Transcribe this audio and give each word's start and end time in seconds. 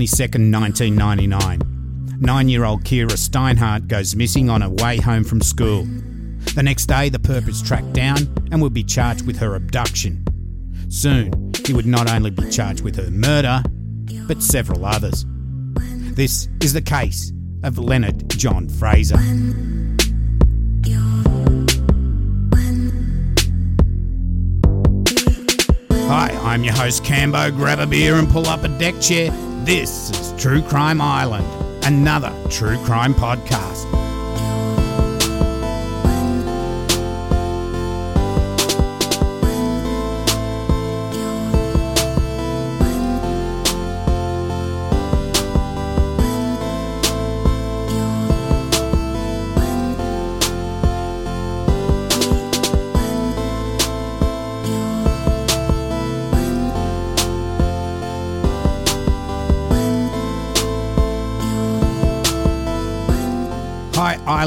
22nd, 0.00 0.50
1999. 0.50 2.20
Nine 2.20 2.48
year 2.48 2.64
old 2.64 2.84
Keyra 2.84 3.10
Steinhardt 3.10 3.86
goes 3.86 4.16
missing 4.16 4.48
on 4.48 4.62
her 4.62 4.70
way 4.70 4.96
home 4.96 5.24
from 5.24 5.42
school. 5.42 5.84
The 6.54 6.62
next 6.62 6.86
day, 6.86 7.10
the 7.10 7.18
perp 7.18 7.46
is 7.48 7.60
tracked 7.60 7.92
down 7.92 8.16
and 8.50 8.62
will 8.62 8.70
be 8.70 8.82
charged 8.82 9.26
with 9.26 9.36
her 9.38 9.54
abduction. 9.56 10.24
Soon, 10.88 11.52
he 11.66 11.74
would 11.74 11.84
not 11.84 12.10
only 12.10 12.30
be 12.30 12.48
charged 12.48 12.82
with 12.82 12.96
her 12.96 13.10
murder, 13.10 13.62
but 14.26 14.42
several 14.42 14.86
others. 14.86 15.26
This 16.14 16.48
is 16.62 16.72
the 16.72 16.80
case 16.80 17.32
of 17.62 17.78
Leonard 17.78 18.30
John 18.30 18.70
Fraser. 18.70 19.18
Hi, 26.08 26.30
I'm 26.42 26.64
your 26.64 26.74
host 26.74 27.04
Cambo. 27.04 27.54
Grab 27.54 27.80
a 27.80 27.86
beer 27.86 28.16
and 28.16 28.26
pull 28.28 28.46
up 28.46 28.64
a 28.64 28.68
deck 28.78 28.98
chair. 29.00 29.30
This 29.70 30.10
is 30.10 30.32
True 30.32 30.62
Crime 30.62 31.00
Island, 31.00 31.46
another 31.84 32.34
true 32.48 32.76
crime 32.84 33.14
podcast. 33.14 33.99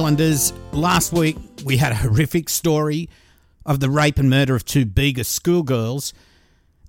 Islanders. 0.03 0.51
Last 0.73 1.13
week 1.13 1.37
we 1.63 1.77
had 1.77 1.93
a 1.93 1.95
horrific 1.95 2.49
story 2.49 3.09
of 3.65 3.79
the 3.79 3.89
rape 3.89 4.17
and 4.17 4.29
murder 4.29 4.53
of 4.53 4.65
two 4.65 4.85
Bega 4.85 5.23
schoolgirls. 5.23 6.13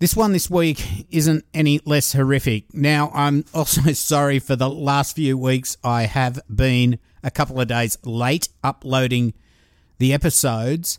This 0.00 0.16
one 0.16 0.32
this 0.32 0.50
week 0.50 1.06
isn't 1.12 1.44
any 1.54 1.80
less 1.84 2.12
horrific. 2.12 2.74
Now, 2.74 3.12
I'm 3.14 3.44
also 3.54 3.92
sorry 3.92 4.40
for 4.40 4.56
the 4.56 4.68
last 4.68 5.14
few 5.14 5.38
weeks. 5.38 5.76
I 5.84 6.06
have 6.06 6.40
been 6.52 6.98
a 7.22 7.30
couple 7.30 7.60
of 7.60 7.68
days 7.68 7.96
late 8.04 8.48
uploading 8.64 9.32
the 9.98 10.12
episodes, 10.12 10.98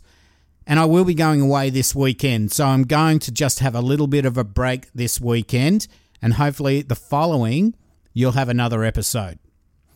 and 0.66 0.80
I 0.80 0.86
will 0.86 1.04
be 1.04 1.12
going 1.12 1.42
away 1.42 1.68
this 1.68 1.94
weekend. 1.94 2.50
So 2.50 2.64
I'm 2.64 2.84
going 2.84 3.18
to 3.18 3.30
just 3.30 3.58
have 3.58 3.74
a 3.74 3.82
little 3.82 4.06
bit 4.06 4.24
of 4.24 4.38
a 4.38 4.44
break 4.44 4.90
this 4.94 5.20
weekend, 5.20 5.86
and 6.22 6.32
hopefully 6.32 6.80
the 6.80 6.96
following 6.96 7.74
you'll 8.14 8.32
have 8.32 8.48
another 8.48 8.84
episode. 8.84 9.38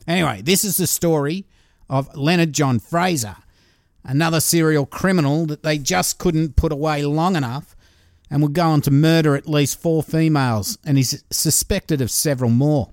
Anyway, 0.07 0.43
this 0.43 0.67
is 0.67 0.77
the 0.77 0.87
story 0.87 1.47
of 1.91 2.17
Leonard 2.17 2.55
John 2.55 2.79
Fraser, 2.79 3.37
another 4.05 4.41
serial 4.41 4.87
criminal 4.87 5.45
that 5.47 5.63
they 5.63 5.77
just 5.77 6.19
couldn't 6.19 6.57
put 6.57 6.73
away 6.73 7.05
long 7.05 7.37
enough 7.37 7.77
and 8.31 8.41
would 8.43 8.55
go 8.55 8.69
on 8.69 8.81
to 8.83 8.91
murder 8.91 9.35
at 9.35 9.49
least 9.49 9.81
four 9.81 10.03
females 10.03 10.79
and 10.87 10.97
is 10.97 11.25
suspected 11.31 12.01
of 12.01 12.11
several 12.11 12.51
more. 12.51 12.93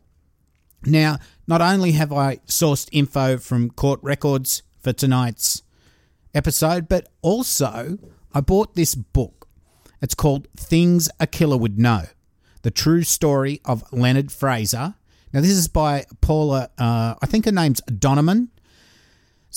Now, 0.84 1.20
not 1.48 1.62
only 1.62 1.92
have 1.94 2.12
I 2.12 2.38
sourced 2.48 2.90
info 2.92 3.38
from 3.38 3.70
court 3.70 4.00
records 4.02 4.64
for 4.80 4.92
tonight's 4.92 5.62
episode, 6.34 6.90
but 6.90 7.08
also 7.22 8.00
I 8.34 8.42
bought 8.42 8.74
this 8.74 8.96
book. 8.96 9.48
It's 10.02 10.16
called 10.16 10.48
Things 10.58 11.10
a 11.20 11.28
Killer 11.28 11.58
Would 11.58 11.78
Know 11.78 12.06
The 12.64 12.72
True 12.72 13.04
Story 13.04 13.62
of 13.64 13.84
Leonard 13.92 14.32
Fraser. 14.32 14.96
Now, 15.34 15.42
this 15.42 15.52
is 15.52 15.68
by 15.68 16.06
Paula, 16.22 16.70
uh, 16.80 17.16
I 17.22 17.26
think 17.28 17.46
her 17.46 17.52
name's 17.52 17.82
Donovan. 17.82 18.50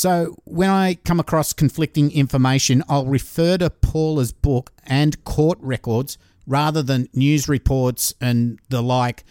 So, 0.00 0.34
when 0.44 0.70
I 0.70 0.94
come 0.94 1.20
across 1.20 1.52
conflicting 1.52 2.10
information, 2.10 2.82
I'll 2.88 3.04
refer 3.04 3.58
to 3.58 3.68
Paula's 3.68 4.32
book 4.32 4.72
and 4.86 5.22
court 5.24 5.58
records 5.60 6.16
rather 6.46 6.82
than 6.82 7.10
news 7.12 7.50
reports 7.50 8.14
and 8.18 8.58
the 8.70 8.82
like. 8.82 9.24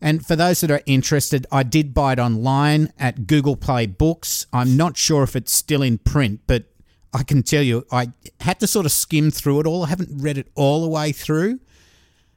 And 0.00 0.24
for 0.24 0.36
those 0.36 0.60
that 0.60 0.70
are 0.70 0.80
interested, 0.86 1.44
I 1.50 1.64
did 1.64 1.92
buy 1.92 2.12
it 2.12 2.20
online 2.20 2.92
at 3.00 3.26
Google 3.26 3.56
Play 3.56 3.86
Books. 3.86 4.46
I'm 4.52 4.76
not 4.76 4.96
sure 4.96 5.24
if 5.24 5.34
it's 5.34 5.52
still 5.52 5.82
in 5.82 5.98
print, 5.98 6.42
but 6.46 6.66
I 7.12 7.24
can 7.24 7.42
tell 7.42 7.64
you, 7.64 7.84
I 7.90 8.12
had 8.42 8.60
to 8.60 8.68
sort 8.68 8.86
of 8.86 8.92
skim 8.92 9.32
through 9.32 9.58
it 9.58 9.66
all. 9.66 9.82
I 9.86 9.88
haven't 9.88 10.22
read 10.22 10.38
it 10.38 10.52
all 10.54 10.82
the 10.82 10.88
way 10.88 11.10
through. 11.10 11.58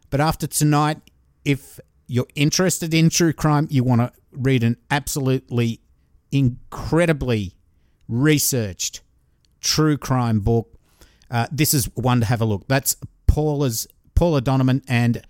But 0.09 0.21
after 0.21 0.47
tonight, 0.47 1.01
if 1.45 1.79
you're 2.07 2.25
interested 2.33 2.95
in 2.95 3.11
true 3.11 3.31
crime, 3.31 3.67
you 3.69 3.83
want 3.83 4.01
to 4.01 4.11
read 4.31 4.63
an 4.63 4.77
absolutely 4.89 5.81
incredibly 6.33 7.55
researched 8.07 9.01
true 9.61 9.97
crime 9.97 10.39
book. 10.39 10.73
Uh, 11.31 11.47
this 11.51 11.73
is 11.73 11.85
one 11.95 12.19
to 12.19 12.25
have 12.25 12.41
a 12.41 12.45
look. 12.45 12.67
That's 12.67 12.97
Paula's 13.27 13.87
Paula 14.15 14.41
Donovan 14.41 14.83
and 14.87 15.25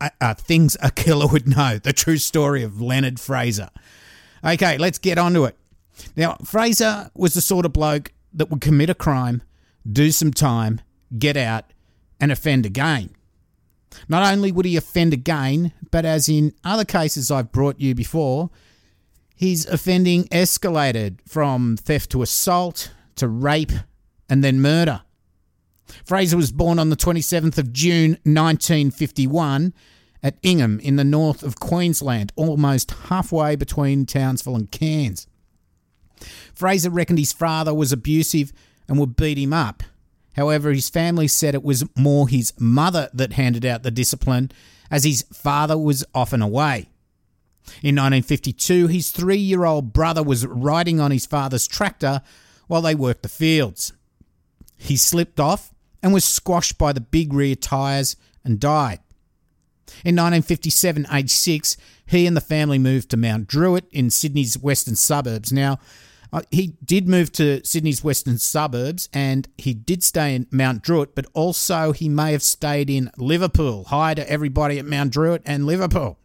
uh, 0.00 0.10
uh, 0.20 0.34
things 0.34 0.76
a 0.82 0.90
killer 0.90 1.26
would 1.26 1.48
know: 1.48 1.78
the 1.78 1.92
true 1.92 2.18
story 2.18 2.62
of 2.62 2.80
Leonard 2.80 3.18
Fraser. 3.18 3.70
Okay, 4.44 4.76
let's 4.78 4.98
get 4.98 5.18
on 5.18 5.34
to 5.34 5.44
it. 5.44 5.56
Now, 6.16 6.36
Fraser 6.44 7.10
was 7.14 7.34
the 7.34 7.40
sort 7.40 7.66
of 7.66 7.72
bloke 7.72 8.12
that 8.32 8.50
would 8.50 8.60
commit 8.60 8.90
a 8.90 8.94
crime, 8.94 9.42
do 9.90 10.10
some 10.10 10.32
time, 10.32 10.80
get 11.18 11.36
out, 11.36 11.66
and 12.20 12.32
offend 12.32 12.66
again. 12.66 13.10
Not 14.08 14.32
only 14.32 14.50
would 14.50 14.64
he 14.64 14.76
offend 14.76 15.12
again, 15.12 15.72
but 15.90 16.04
as 16.04 16.28
in 16.28 16.54
other 16.64 16.84
cases 16.84 17.30
I've 17.30 17.52
brought 17.52 17.80
you 17.80 17.94
before, 17.94 18.50
his 19.42 19.66
offending 19.66 20.22
escalated 20.26 21.18
from 21.26 21.76
theft 21.76 22.10
to 22.10 22.22
assault 22.22 22.92
to 23.16 23.26
rape 23.26 23.72
and 24.28 24.44
then 24.44 24.60
murder. 24.60 25.02
Fraser 26.04 26.36
was 26.36 26.52
born 26.52 26.78
on 26.78 26.90
the 26.90 26.96
27th 26.96 27.58
of 27.58 27.72
June 27.72 28.12
1951 28.22 29.74
at 30.22 30.36
Ingham 30.44 30.78
in 30.78 30.94
the 30.94 31.02
north 31.02 31.42
of 31.42 31.58
Queensland, 31.58 32.32
almost 32.36 32.92
halfway 33.08 33.56
between 33.56 34.06
Townsville 34.06 34.54
and 34.54 34.70
Cairns. 34.70 35.26
Fraser 36.54 36.90
reckoned 36.90 37.18
his 37.18 37.32
father 37.32 37.74
was 37.74 37.90
abusive 37.90 38.52
and 38.86 38.96
would 38.96 39.16
beat 39.16 39.38
him 39.38 39.52
up. 39.52 39.82
However, 40.36 40.70
his 40.70 40.88
family 40.88 41.26
said 41.26 41.56
it 41.56 41.64
was 41.64 41.84
more 41.98 42.28
his 42.28 42.52
mother 42.60 43.10
that 43.12 43.32
handed 43.32 43.66
out 43.66 43.82
the 43.82 43.90
discipline, 43.90 44.52
as 44.88 45.02
his 45.02 45.22
father 45.32 45.76
was 45.76 46.04
often 46.14 46.42
away. 46.42 46.91
In 47.82 47.96
1952, 47.96 48.88
his 48.88 49.10
three 49.10 49.36
year 49.36 49.64
old 49.64 49.92
brother 49.92 50.22
was 50.22 50.46
riding 50.46 51.00
on 51.00 51.10
his 51.10 51.26
father's 51.26 51.66
tractor 51.66 52.22
while 52.66 52.82
they 52.82 52.94
worked 52.94 53.22
the 53.22 53.28
fields. 53.28 53.92
He 54.76 54.96
slipped 54.96 55.38
off 55.38 55.72
and 56.02 56.12
was 56.12 56.24
squashed 56.24 56.78
by 56.78 56.92
the 56.92 57.00
big 57.00 57.32
rear 57.32 57.54
tyres 57.54 58.16
and 58.44 58.58
died. 58.58 58.98
In 60.04 60.16
1957, 60.16 61.06
aged 61.12 61.30
six, 61.30 61.76
he 62.06 62.26
and 62.26 62.36
the 62.36 62.40
family 62.40 62.78
moved 62.78 63.10
to 63.10 63.16
Mount 63.16 63.46
Druitt 63.46 63.86
in 63.92 64.10
Sydney's 64.10 64.58
western 64.58 64.96
suburbs. 64.96 65.52
Now, 65.52 65.78
uh, 66.32 66.42
he 66.50 66.74
did 66.82 67.08
move 67.08 67.30
to 67.32 67.64
Sydney's 67.64 68.02
western 68.02 68.38
suburbs 68.38 69.08
and 69.12 69.48
he 69.58 69.74
did 69.74 70.02
stay 70.02 70.34
in 70.34 70.46
Mount 70.50 70.82
Druitt, 70.82 71.14
but 71.14 71.26
also 71.34 71.92
he 71.92 72.08
may 72.08 72.32
have 72.32 72.42
stayed 72.42 72.88
in 72.88 73.10
Liverpool. 73.18 73.84
Hi 73.88 74.14
to 74.14 74.28
everybody 74.28 74.78
at 74.78 74.86
Mount 74.86 75.12
Druitt 75.12 75.42
and 75.44 75.66
Liverpool. 75.66 76.18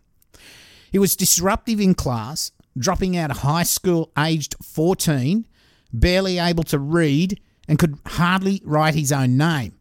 He 0.92 1.00
was 1.00 1.16
disruptive 1.16 1.80
in 1.80 1.96
class, 1.96 2.52
dropping 2.78 3.18
out 3.18 3.32
of 3.32 3.38
high 3.40 3.64
school 3.64 4.12
aged 4.18 4.56
14, 4.64 5.48
barely 5.92 6.38
able 6.38 6.64
to 6.66 6.80
read, 6.80 7.40
and 7.68 7.80
could 7.80 7.98
hardly 8.06 8.62
write 8.64 8.96
his 8.96 9.12
own 9.12 9.38
name. 9.38 9.74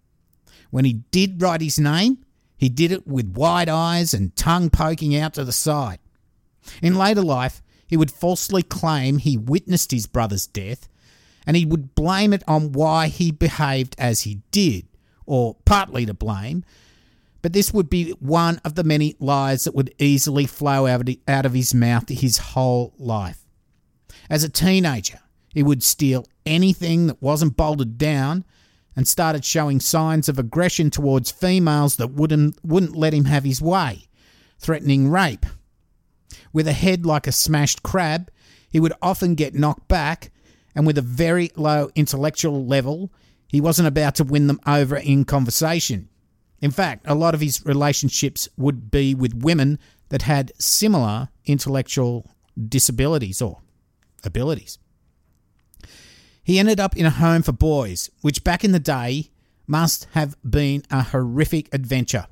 When 0.71 0.85
he 0.85 1.05
did 1.11 1.41
write 1.41 1.61
his 1.61 1.79
name, 1.79 2.19
he 2.57 2.69
did 2.69 2.91
it 2.91 3.07
with 3.07 3.37
wide 3.37 3.69
eyes 3.69 4.15
and 4.15 4.35
tongue 4.35 4.71
poking 4.71 5.15
out 5.17 5.35
to 5.35 5.45
the 5.45 5.53
side. 5.53 5.99
In 6.83 6.97
later 6.97 7.23
life, 7.23 7.63
he 7.87 7.97
would 7.97 8.11
falsely 8.11 8.63
claim 8.63 9.19
he 9.19 9.37
witnessed 9.37 9.93
his 9.93 10.07
brother's 10.07 10.47
death, 10.47 10.89
and 11.47 11.57
he 11.57 11.65
would 11.65 11.95
blame 11.95 12.33
it 12.33 12.43
on 12.49 12.73
why 12.73 13.07
he 13.07 13.31
behaved 13.31 13.95
as 13.99 14.23
he 14.23 14.41
did, 14.51 14.87
or 15.27 15.57
partly 15.65 16.05
to 16.07 16.15
blame. 16.15 16.65
But 17.47 17.53
this 17.53 17.73
would 17.73 17.89
be 17.89 18.11
one 18.19 18.61
of 18.65 18.75
the 18.75 18.83
many 18.83 19.15
lies 19.21 19.63
that 19.63 19.75
would 19.77 19.95
easily 20.01 20.47
flow 20.47 20.89
out 20.89 21.47
of 21.47 21.55
his 21.55 21.73
mouth 21.73 22.09
his 22.09 22.39
whole 22.39 22.93
life. 22.99 23.47
As 24.29 24.43
a 24.43 24.49
teenager, 24.49 25.21
he 25.55 25.63
would 25.63 25.85
steal 25.85 26.27
anything 26.45 27.07
that 27.07 27.23
wasn't 27.23 27.57
bolted 27.57 27.99
down 27.99 28.45
and 28.97 29.07
started 29.07 29.45
showing 29.45 29.79
signs 29.79 30.29
of 30.29 30.41
aggression 30.41 30.91
towards 30.91 31.31
females 31.31 31.95
that 31.99 32.11
wouldn't, 32.11 32.59
wouldn't 32.65 32.97
let 32.97 33.15
him 33.15 33.27
have 33.27 33.45
his 33.45 33.63
way, 33.63 34.09
threatening 34.59 35.09
rape, 35.09 35.47
with 36.53 36.67
a 36.67 36.73
head 36.73 37.07
like 37.07 37.29
a 37.29 37.33
smashed 37.33 37.85
crab, 37.85 38.29
he 38.73 38.81
would 38.81 38.93
often 39.01 39.37
get 39.37 39.55
knocked 39.55 39.87
back, 39.87 40.33
and 40.75 40.85
with 40.85 40.99
a 40.99 41.03
very 41.03 41.53
low 41.55 41.91
intellectual 41.95 42.67
level, 42.67 43.13
he 43.47 43.61
wasn't 43.61 43.87
about 43.87 44.17
to 44.17 44.25
win 44.25 44.49
them 44.49 44.59
over 44.67 44.97
in 44.97 45.25
conversation. 45.25 46.09
In 46.61 46.71
fact, 46.71 47.05
a 47.07 47.15
lot 47.15 47.35
of 47.35 47.41
his 47.41 47.65
relationships 47.65 48.49
would 48.57 48.91
be 48.91 49.15
with 49.15 49.35
women 49.35 49.79
that 50.09 50.23
had 50.23 50.53
similar 50.59 51.29
intellectual 51.45 52.31
disabilities 52.69 53.43
or 53.43 53.61
abilities. 54.25 54.79
He 56.43 56.59
ended 56.59 56.81
up 56.81 56.97
in 56.97 57.07
a 57.07 57.11
home 57.11 57.43
for 57.43 57.53
boys, 57.53 58.11
which 58.21 58.45
back 58.45 58.65
in 58.65 58.73
the 58.73 58.79
day 58.79 59.31
must 59.67 60.07
have 60.13 60.37
been 60.49 60.85
a 60.91 61.03
horrific 61.03 61.73
adventure. 61.75 62.27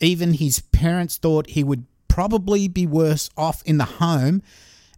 Even 0.00 0.34
his 0.34 0.60
parents 0.60 1.16
thought 1.16 1.50
he 1.50 1.64
would 1.64 1.86
probably 2.08 2.68
be 2.68 2.86
worse 2.86 3.30
off 3.36 3.62
in 3.64 3.78
the 3.78 3.84
home 3.84 4.42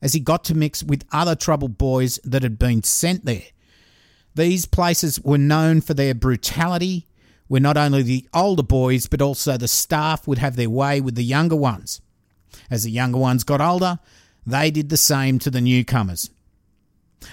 as 0.02 0.14
he 0.14 0.20
got 0.20 0.43
to 0.44 0.55
mix 0.55 0.82
with 0.82 1.05
other 1.12 1.37
troubled 1.37 1.79
boys 1.79 2.19
that 2.25 2.43
had 2.43 2.58
been 2.58 2.82
sent 2.82 3.25
there. 3.25 3.44
These 4.35 4.67
places 4.67 5.20
were 5.20 5.38
known 5.38 5.81
for 5.81 5.94
their 5.94 6.12
brutality, 6.12 7.06
where 7.49 7.61
not 7.61 7.76
only 7.76 8.02
the 8.02 8.29
older 8.32 8.62
boys 8.62 9.06
but 9.06 9.23
also 9.23 9.56
the 9.56 9.69
staff 9.69 10.26
would 10.26 10.38
have 10.38 10.56
their 10.56 10.70
way 10.70 11.00
with 11.00 11.14
the 11.14 11.25
younger 11.25 11.56
ones. 11.56 12.00
As 12.70 12.85
the 12.85 12.91
younger 12.91 13.19
ones 13.19 13.44
got 13.44 13.61
older, 13.61 13.99
they 14.46 14.70
did 14.70 14.88
the 14.88 14.96
same 14.96 15.38
to 15.41 15.50
the 15.50 15.61
newcomers. 15.61 16.31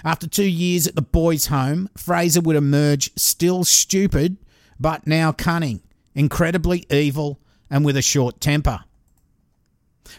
After 0.04 0.26
two 0.26 0.48
years 0.48 0.86
at 0.86 0.94
the 0.94 1.02
boys' 1.02 1.46
home, 1.46 1.88
Fraser 1.96 2.40
would 2.40 2.56
emerge 2.56 3.10
still 3.16 3.64
stupid, 3.64 4.38
but 4.80 5.06
now 5.06 5.32
cunning, 5.32 5.82
incredibly 6.14 6.86
evil, 6.90 7.40
and 7.70 7.84
with 7.84 7.96
a 7.96 8.02
short 8.02 8.40
temper. 8.40 8.84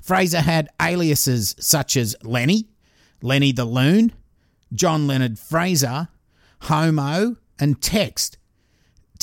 Fraser 0.01 0.41
had 0.41 0.69
aliases 0.81 1.55
such 1.59 1.97
as 1.97 2.15
Lenny, 2.23 2.69
Lenny 3.21 3.51
the 3.51 3.65
Loon, 3.65 4.13
John 4.73 5.07
Leonard 5.07 5.37
Fraser, 5.37 6.09
Homo, 6.61 7.37
and 7.59 7.81
Text. 7.81 8.37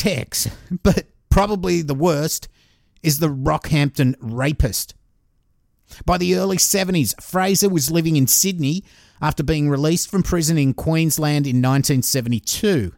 Tex, 0.00 0.49
but 0.82 1.08
probably 1.29 1.82
the 1.82 1.94
worst 1.94 2.49
is 3.02 3.19
the 3.19 3.29
Rockhampton 3.29 4.14
rapist. 4.19 4.94
By 6.06 6.17
the 6.17 6.37
early 6.37 6.56
70s, 6.56 7.20
Fraser 7.23 7.69
was 7.69 7.91
living 7.91 8.17
in 8.17 8.26
Sydney 8.26 8.82
after 9.20 9.43
being 9.43 9.69
released 9.69 10.11
from 10.11 10.23
prison 10.23 10.56
in 10.56 10.73
Queensland 10.73 11.47
in 11.47 11.56
1972. 11.56 12.94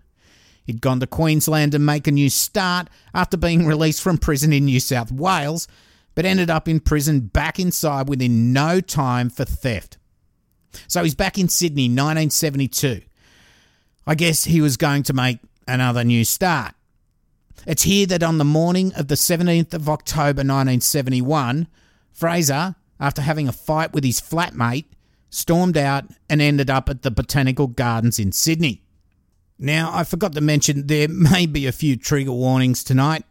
He'd 0.64 0.80
gone 0.80 1.00
to 1.00 1.08
Queensland 1.08 1.72
to 1.72 1.80
make 1.80 2.06
a 2.06 2.12
new 2.12 2.30
start 2.30 2.86
after 3.12 3.36
being 3.36 3.66
released 3.66 4.00
from 4.00 4.16
prison 4.16 4.52
in 4.52 4.66
New 4.66 4.78
South 4.78 5.10
Wales, 5.10 5.66
but 6.14 6.24
ended 6.24 6.50
up 6.50 6.68
in 6.68 6.78
prison 6.78 7.18
back 7.18 7.58
inside 7.58 8.08
within 8.08 8.52
no 8.52 8.80
time 8.80 9.28
for 9.28 9.44
theft. 9.44 9.98
So 10.86 11.02
he's 11.02 11.16
back 11.16 11.36
in 11.36 11.48
Sydney 11.48 11.86
1972. 11.86 13.00
I 14.06 14.14
guess 14.14 14.44
he 14.44 14.60
was 14.60 14.76
going 14.76 15.02
to 15.02 15.12
make 15.12 15.40
another 15.66 16.04
new 16.04 16.24
start. 16.24 16.76
It's 17.66 17.82
here 17.82 18.06
that 18.06 18.22
on 18.22 18.38
the 18.38 18.44
morning 18.44 18.92
of 18.94 19.08
the 19.08 19.14
17th 19.14 19.74
of 19.74 19.88
October 19.88 20.40
1971, 20.40 21.68
Fraser, 22.12 22.76
after 22.98 23.22
having 23.22 23.48
a 23.48 23.52
fight 23.52 23.92
with 23.92 24.04
his 24.04 24.20
flatmate, 24.20 24.86
stormed 25.30 25.76
out 25.76 26.04
and 26.28 26.42
ended 26.42 26.70
up 26.70 26.88
at 26.88 27.02
the 27.02 27.10
Botanical 27.10 27.66
Gardens 27.66 28.18
in 28.18 28.32
Sydney. 28.32 28.82
Now, 29.58 29.90
I 29.94 30.04
forgot 30.04 30.32
to 30.34 30.40
mention 30.40 30.86
there 30.86 31.08
may 31.10 31.46
be 31.46 31.66
a 31.66 31.72
few 31.72 31.96
trigger 31.96 32.32
warnings 32.32 32.84
tonight. 32.84 33.24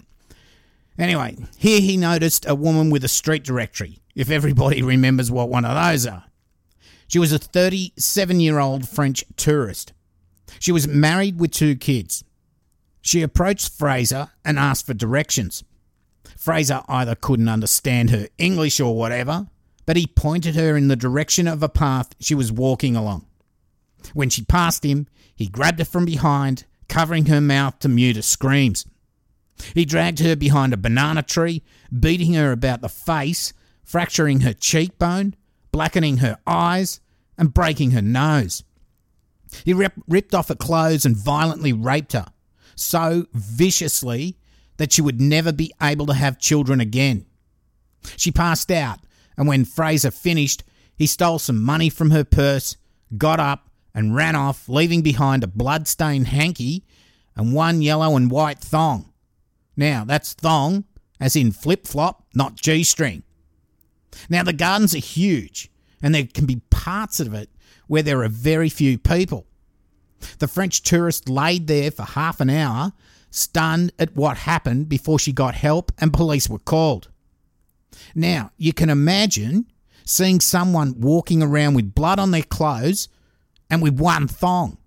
Anyway, 0.97 1.37
here 1.57 1.81
he 1.81 1.97
noticed 1.97 2.45
a 2.47 2.55
woman 2.55 2.89
with 2.89 3.03
a 3.03 3.07
street 3.07 3.43
directory, 3.43 3.99
if 4.15 4.29
everybody 4.29 4.81
remembers 4.81 5.31
what 5.31 5.49
one 5.49 5.65
of 5.65 5.75
those 5.75 6.05
are. 6.05 6.25
She 7.07 7.19
was 7.19 7.33
a 7.33 7.39
37 7.39 8.39
year 8.39 8.59
old 8.59 8.87
French 8.87 9.23
tourist. 9.35 9.93
She 10.59 10.71
was 10.71 10.87
married 10.87 11.39
with 11.39 11.51
two 11.51 11.75
kids. 11.75 12.23
She 13.01 13.21
approached 13.21 13.77
Fraser 13.77 14.29
and 14.45 14.59
asked 14.59 14.85
for 14.85 14.93
directions. 14.93 15.63
Fraser 16.37 16.81
either 16.87 17.15
couldn't 17.15 17.49
understand 17.49 18.09
her 18.09 18.27
English 18.37 18.79
or 18.79 18.95
whatever, 18.95 19.47
but 19.85 19.97
he 19.97 20.07
pointed 20.07 20.55
her 20.55 20.77
in 20.77 20.87
the 20.87 20.95
direction 20.95 21.47
of 21.47 21.63
a 21.63 21.69
path 21.69 22.15
she 22.19 22.35
was 22.35 22.51
walking 22.51 22.95
along. 22.95 23.25
When 24.13 24.29
she 24.29 24.43
passed 24.43 24.83
him, 24.83 25.07
he 25.35 25.47
grabbed 25.47 25.79
her 25.79 25.85
from 25.85 26.05
behind, 26.05 26.65
covering 26.87 27.25
her 27.27 27.41
mouth 27.41 27.79
to 27.79 27.89
mute 27.89 28.15
her 28.15 28.21
screams. 28.21 28.85
He 29.73 29.85
dragged 29.85 30.19
her 30.19 30.35
behind 30.35 30.73
a 30.73 30.77
banana 30.77 31.23
tree, 31.23 31.63
beating 31.97 32.33
her 32.33 32.51
about 32.51 32.81
the 32.81 32.89
face, 32.89 33.53
fracturing 33.83 34.41
her 34.41 34.53
cheekbone, 34.53 35.35
blackening 35.71 36.17
her 36.17 36.37
eyes, 36.45 36.99
and 37.37 37.53
breaking 37.53 37.91
her 37.91 38.01
nose. 38.01 38.63
He 39.65 39.73
rip- 39.73 40.01
ripped 40.07 40.33
off 40.33 40.47
her 40.47 40.55
clothes 40.55 41.05
and 41.05 41.15
violently 41.15 41.73
raped 41.73 42.13
her, 42.13 42.27
so 42.75 43.25
viciously 43.33 44.37
that 44.77 44.93
she 44.93 45.01
would 45.01 45.21
never 45.21 45.51
be 45.51 45.71
able 45.81 46.05
to 46.07 46.13
have 46.13 46.39
children 46.39 46.79
again. 46.79 47.25
She 48.17 48.31
passed 48.31 48.71
out, 48.71 48.99
and 49.37 49.47
when 49.47 49.65
Fraser 49.65 50.11
finished, 50.11 50.63
he 50.95 51.05
stole 51.05 51.39
some 51.39 51.61
money 51.61 51.89
from 51.89 52.11
her 52.11 52.23
purse, 52.23 52.77
got 53.17 53.39
up, 53.39 53.69
and 53.93 54.15
ran 54.15 54.35
off, 54.35 54.69
leaving 54.69 55.01
behind 55.01 55.43
a 55.43 55.47
blood-stained 55.47 56.27
hanky 56.27 56.85
and 57.35 57.53
one 57.53 57.81
yellow 57.81 58.15
and 58.15 58.31
white 58.31 58.59
thong. 58.59 59.11
Now, 59.75 60.03
that's 60.05 60.33
thong, 60.33 60.85
as 61.19 61.35
in 61.35 61.51
flip 61.51 61.85
flop, 61.85 62.25
not 62.33 62.55
G 62.55 62.83
string. 62.83 63.23
Now, 64.29 64.43
the 64.43 64.53
gardens 64.53 64.95
are 64.95 64.99
huge, 64.99 65.69
and 66.01 66.15
there 66.15 66.25
can 66.25 66.45
be 66.45 66.61
parts 66.69 67.19
of 67.19 67.33
it 67.33 67.49
where 67.87 68.03
there 68.03 68.23
are 68.23 68.29
very 68.29 68.69
few 68.69 68.97
people. 68.97 69.45
The 70.39 70.47
French 70.47 70.83
tourist 70.83 71.29
laid 71.29 71.67
there 71.67 71.91
for 71.91 72.03
half 72.03 72.39
an 72.39 72.49
hour, 72.49 72.93
stunned 73.29 73.91
at 73.97 74.15
what 74.15 74.37
happened 74.37 74.89
before 74.89 75.19
she 75.19 75.31
got 75.31 75.55
help 75.55 75.91
and 75.97 76.13
police 76.13 76.49
were 76.49 76.59
called. 76.59 77.09
Now, 78.13 78.51
you 78.57 78.73
can 78.73 78.89
imagine 78.89 79.67
seeing 80.05 80.39
someone 80.39 80.99
walking 80.99 81.41
around 81.41 81.73
with 81.73 81.95
blood 81.95 82.19
on 82.19 82.31
their 82.31 82.43
clothes 82.43 83.07
and 83.69 83.81
with 83.81 83.99
one 83.99 84.27
thong. 84.27 84.77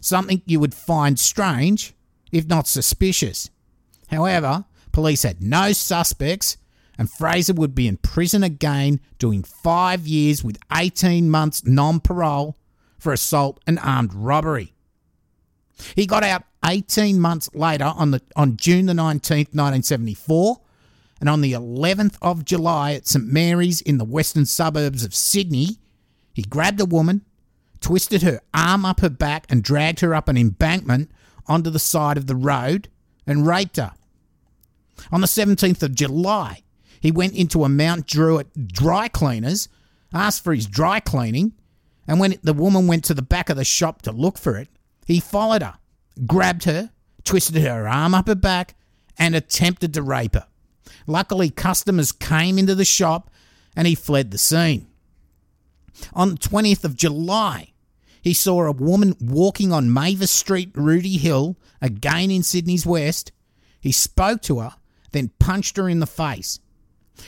Something 0.00 0.42
you 0.46 0.60
would 0.60 0.74
find 0.74 1.18
strange, 1.18 1.94
if 2.32 2.46
not 2.46 2.66
suspicious. 2.66 3.50
However, 4.08 4.64
police 4.92 5.22
had 5.22 5.42
no 5.42 5.72
suspects, 5.72 6.56
and 6.98 7.10
Fraser 7.10 7.54
would 7.54 7.74
be 7.74 7.88
in 7.88 7.96
prison 7.96 8.42
again, 8.42 9.00
doing 9.18 9.42
five 9.42 10.06
years 10.06 10.44
with 10.44 10.58
18 10.72 11.30
months 11.30 11.64
non 11.64 12.00
parole 12.00 12.56
for 13.04 13.12
assault 13.12 13.60
and 13.66 13.78
armed 13.80 14.14
robbery. 14.14 14.72
He 15.94 16.06
got 16.06 16.24
out 16.24 16.44
18 16.64 17.20
months 17.20 17.50
later 17.54 17.84
on, 17.84 18.10
the, 18.12 18.22
on 18.34 18.56
June 18.56 18.86
the 18.86 18.94
19th, 18.94 19.52
1974, 19.52 20.60
and 21.20 21.28
on 21.28 21.42
the 21.42 21.52
11th 21.52 22.16
of 22.22 22.44
July 22.44 22.94
at 22.94 23.06
St 23.06 23.26
Mary's 23.26 23.80
in 23.82 23.98
the 23.98 24.04
western 24.04 24.46
suburbs 24.46 25.04
of 25.04 25.14
Sydney, 25.14 25.78
he 26.32 26.42
grabbed 26.42 26.80
a 26.80 26.86
woman, 26.86 27.24
twisted 27.80 28.22
her 28.22 28.40
arm 28.54 28.84
up 28.84 29.00
her 29.00 29.10
back, 29.10 29.46
and 29.50 29.62
dragged 29.62 30.00
her 30.00 30.14
up 30.14 30.28
an 30.28 30.38
embankment 30.38 31.10
onto 31.46 31.70
the 31.70 31.78
side 31.78 32.16
of 32.16 32.26
the 32.26 32.34
road 32.34 32.88
and 33.26 33.46
raped 33.46 33.76
her. 33.76 33.92
On 35.12 35.20
the 35.20 35.26
17th 35.26 35.82
of 35.82 35.94
July, 35.94 36.62
he 37.00 37.10
went 37.10 37.34
into 37.34 37.64
a 37.64 37.68
Mount 37.68 38.06
Druitt 38.06 38.68
dry 38.68 39.08
cleaners, 39.08 39.68
asked 40.12 40.42
for 40.42 40.54
his 40.54 40.66
dry 40.66 41.00
cleaning, 41.00 41.52
and 42.06 42.20
when 42.20 42.36
the 42.42 42.52
woman 42.52 42.86
went 42.86 43.04
to 43.04 43.14
the 43.14 43.22
back 43.22 43.48
of 43.48 43.56
the 43.56 43.64
shop 43.64 44.02
to 44.02 44.12
look 44.12 44.38
for 44.38 44.56
it, 44.56 44.68
he 45.06 45.20
followed 45.20 45.62
her, 45.62 45.78
grabbed 46.26 46.64
her, 46.64 46.90
twisted 47.24 47.62
her 47.62 47.88
arm 47.88 48.14
up 48.14 48.28
her 48.28 48.34
back, 48.34 48.74
and 49.18 49.34
attempted 49.34 49.94
to 49.94 50.02
rape 50.02 50.34
her. 50.34 50.46
Luckily, 51.06 51.50
customers 51.50 52.12
came 52.12 52.58
into 52.58 52.74
the 52.74 52.84
shop 52.84 53.30
and 53.76 53.86
he 53.86 53.94
fled 53.94 54.30
the 54.30 54.38
scene. 54.38 54.88
On 56.12 56.30
the 56.30 56.36
20th 56.36 56.84
of 56.84 56.96
July, 56.96 57.72
he 58.20 58.32
saw 58.32 58.64
a 58.64 58.72
woman 58.72 59.14
walking 59.20 59.72
on 59.72 59.92
Mavis 59.92 60.30
Street, 60.30 60.70
Rooty 60.74 61.18
Hill, 61.18 61.56
again 61.80 62.30
in 62.30 62.42
Sydney's 62.42 62.86
West. 62.86 63.32
He 63.80 63.92
spoke 63.92 64.40
to 64.42 64.60
her, 64.60 64.74
then 65.12 65.30
punched 65.38 65.76
her 65.76 65.88
in 65.88 66.00
the 66.00 66.06
face. 66.06 66.58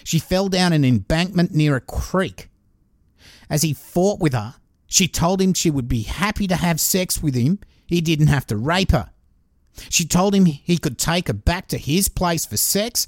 She 0.05 0.19
fell 0.19 0.49
down 0.49 0.73
an 0.73 0.85
embankment 0.85 1.55
near 1.55 1.77
a 1.77 1.81
creek. 1.81 2.49
As 3.49 3.63
he 3.63 3.75
fought 3.75 4.21
with 4.21 4.33
her, 4.33 4.55
she 4.87 5.09
told 5.09 5.41
him 5.41 5.53
she 5.53 5.71
would 5.71 5.89
be 5.89 6.03
happy 6.03 6.47
to 6.47 6.57
have 6.57 6.81
sex 6.81 7.23
with 7.23 7.35
him. 7.35 7.59
He 7.87 8.01
didn't 8.01 8.29
have 8.29 8.47
to 8.47 8.57
rape 8.57 8.93
her. 8.93 9.11
She 9.89 10.07
told 10.07 10.35
him 10.35 10.47
he 10.47 10.79
could 10.79 10.99
take 10.99 11.29
her 11.29 11.35
back 11.35 11.69
to 11.69 11.79
his 11.79 12.09
place 12.09 12.47
for 12.47 12.57
sex, 12.57 13.07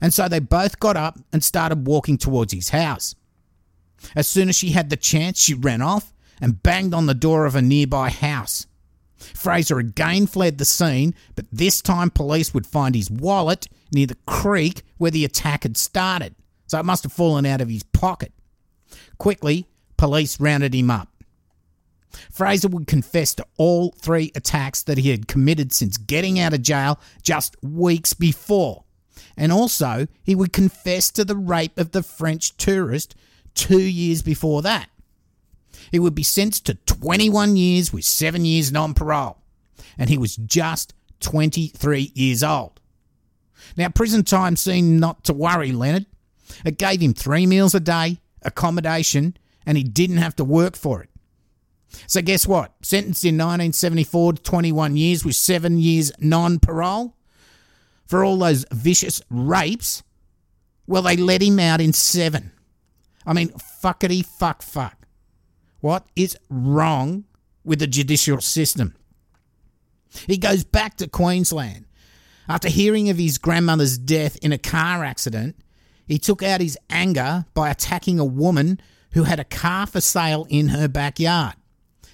and 0.00 0.12
so 0.12 0.28
they 0.28 0.40
both 0.40 0.78
got 0.78 0.96
up 0.96 1.18
and 1.32 1.42
started 1.42 1.86
walking 1.86 2.18
towards 2.18 2.52
his 2.52 2.70
house. 2.70 3.14
As 4.14 4.28
soon 4.28 4.48
as 4.48 4.56
she 4.56 4.70
had 4.70 4.90
the 4.90 4.96
chance, 4.96 5.40
she 5.40 5.54
ran 5.54 5.80
off 5.80 6.12
and 6.40 6.62
banged 6.62 6.92
on 6.92 7.06
the 7.06 7.14
door 7.14 7.46
of 7.46 7.54
a 7.54 7.62
nearby 7.62 8.10
house. 8.10 8.66
Fraser 9.16 9.78
again 9.78 10.26
fled 10.26 10.58
the 10.58 10.64
scene, 10.66 11.14
but 11.34 11.46
this 11.50 11.80
time 11.80 12.10
police 12.10 12.52
would 12.52 12.66
find 12.66 12.94
his 12.94 13.10
wallet 13.10 13.66
near 13.90 14.06
the 14.06 14.18
creek 14.26 14.82
where 14.98 15.10
the 15.10 15.24
attack 15.24 15.62
had 15.62 15.76
started, 15.76 16.34
so 16.66 16.78
it 16.78 16.84
must 16.84 17.04
have 17.04 17.12
fallen 17.12 17.46
out 17.46 17.62
of 17.62 17.70
his 17.70 17.82
pocket. 17.82 18.32
Quickly, 19.18 19.66
police 19.96 20.40
rounded 20.40 20.74
him 20.74 20.90
up. 20.90 21.08
Fraser 22.30 22.68
would 22.68 22.86
confess 22.86 23.34
to 23.34 23.46
all 23.58 23.92
three 23.92 24.32
attacks 24.34 24.82
that 24.84 24.98
he 24.98 25.10
had 25.10 25.28
committed 25.28 25.72
since 25.72 25.96
getting 25.96 26.38
out 26.38 26.54
of 26.54 26.62
jail 26.62 26.98
just 27.22 27.56
weeks 27.62 28.14
before. 28.14 28.84
And 29.36 29.52
also, 29.52 30.06
he 30.22 30.34
would 30.34 30.52
confess 30.52 31.10
to 31.10 31.24
the 31.24 31.36
rape 31.36 31.78
of 31.78 31.92
the 31.92 32.02
French 32.02 32.56
tourist 32.56 33.14
two 33.54 33.82
years 33.82 34.22
before 34.22 34.62
that. 34.62 34.88
He 35.90 35.98
would 35.98 36.14
be 36.14 36.22
sentenced 36.22 36.66
to 36.66 36.74
21 36.74 37.56
years 37.56 37.92
with 37.92 38.04
seven 38.04 38.44
years 38.44 38.72
non 38.72 38.94
parole. 38.94 39.38
And 39.98 40.08
he 40.08 40.18
was 40.18 40.36
just 40.36 40.94
23 41.20 42.12
years 42.14 42.42
old. 42.42 42.80
Now, 43.76 43.88
prison 43.88 44.24
time 44.24 44.56
seemed 44.56 45.00
not 45.00 45.24
to 45.24 45.32
worry 45.32 45.72
Leonard. 45.72 46.06
It 46.64 46.78
gave 46.78 47.00
him 47.00 47.14
three 47.14 47.46
meals 47.46 47.74
a 47.74 47.80
day, 47.80 48.18
accommodation, 48.42 49.36
and 49.66 49.76
he 49.76 49.84
didn't 49.84 50.18
have 50.18 50.36
to 50.36 50.44
work 50.44 50.76
for 50.76 51.02
it. 51.02 51.10
So, 52.06 52.22
guess 52.22 52.46
what? 52.46 52.74
Sentenced 52.82 53.24
in 53.24 53.34
1974 53.34 54.34
to 54.34 54.42
21 54.42 54.96
years 54.96 55.24
with 55.24 55.36
seven 55.36 55.78
years 55.78 56.12
non 56.18 56.58
parole 56.58 57.16
for 58.06 58.24
all 58.24 58.38
those 58.38 58.64
vicious 58.72 59.20
rapes. 59.28 60.02
Well, 60.86 61.02
they 61.02 61.16
let 61.16 61.42
him 61.42 61.58
out 61.58 61.80
in 61.80 61.92
seven. 61.92 62.52
I 63.26 63.32
mean, 63.32 63.48
fuckity 63.82 64.24
fuck 64.24 64.62
fuck. 64.62 65.06
What 65.80 66.06
is 66.14 66.36
wrong 66.48 67.24
with 67.64 67.80
the 67.80 67.86
judicial 67.86 68.40
system? 68.40 68.94
He 70.26 70.38
goes 70.38 70.64
back 70.64 70.96
to 70.98 71.08
Queensland. 71.08 71.86
After 72.48 72.68
hearing 72.68 73.10
of 73.10 73.18
his 73.18 73.38
grandmother's 73.38 73.98
death 73.98 74.36
in 74.36 74.52
a 74.52 74.58
car 74.58 75.04
accident, 75.04 75.56
he 76.06 76.18
took 76.18 76.42
out 76.42 76.60
his 76.60 76.78
anger 76.88 77.46
by 77.54 77.70
attacking 77.70 78.20
a 78.20 78.24
woman 78.24 78.80
who 79.16 79.22
had 79.22 79.40
a 79.40 79.44
car 79.44 79.86
for 79.86 80.02
sale 80.02 80.46
in 80.50 80.68
her 80.68 80.86
backyard. 80.86 81.54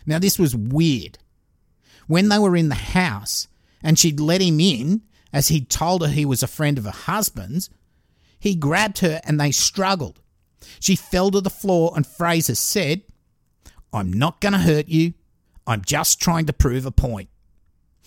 Now, 0.07 0.21
this 0.21 0.39
was 0.39 0.55
weird. 0.55 1.19
When 2.07 2.29
they 2.29 2.39
were 2.39 2.55
in 2.55 2.69
the 2.69 2.77
house 2.77 3.49
and 3.83 3.99
she'd 3.99 4.21
let 4.21 4.41
him 4.41 4.61
in, 4.61 5.03
as 5.33 5.49
he'd 5.49 5.69
told 5.69 6.03
her 6.03 6.09
he 6.09 6.25
was 6.25 6.45
a 6.45 6.47
friend 6.47 6.79
of 6.79 6.85
her 6.85 6.93
husband's, 6.93 7.71
he 8.39 8.55
grabbed 8.55 9.01
her 9.01 9.21
and 9.25 9.41
they 9.41 9.51
struggled. 9.51 10.21
She 10.79 10.95
fell 10.95 11.33
to 11.33 11.41
the 11.41 11.51
floor, 11.51 11.93
and 11.97 12.07
Fraser 12.07 12.55
said, 12.55 13.03
I'm 13.93 14.13
not 14.13 14.41
going 14.41 14.53
to 14.53 14.61
hurt 14.61 14.87
you. 14.87 15.15
I'm 15.67 15.83
just 15.85 16.21
trying 16.21 16.47
to 16.47 16.53
prove 16.53 16.87
a 16.87 16.93
point. 16.93 17.31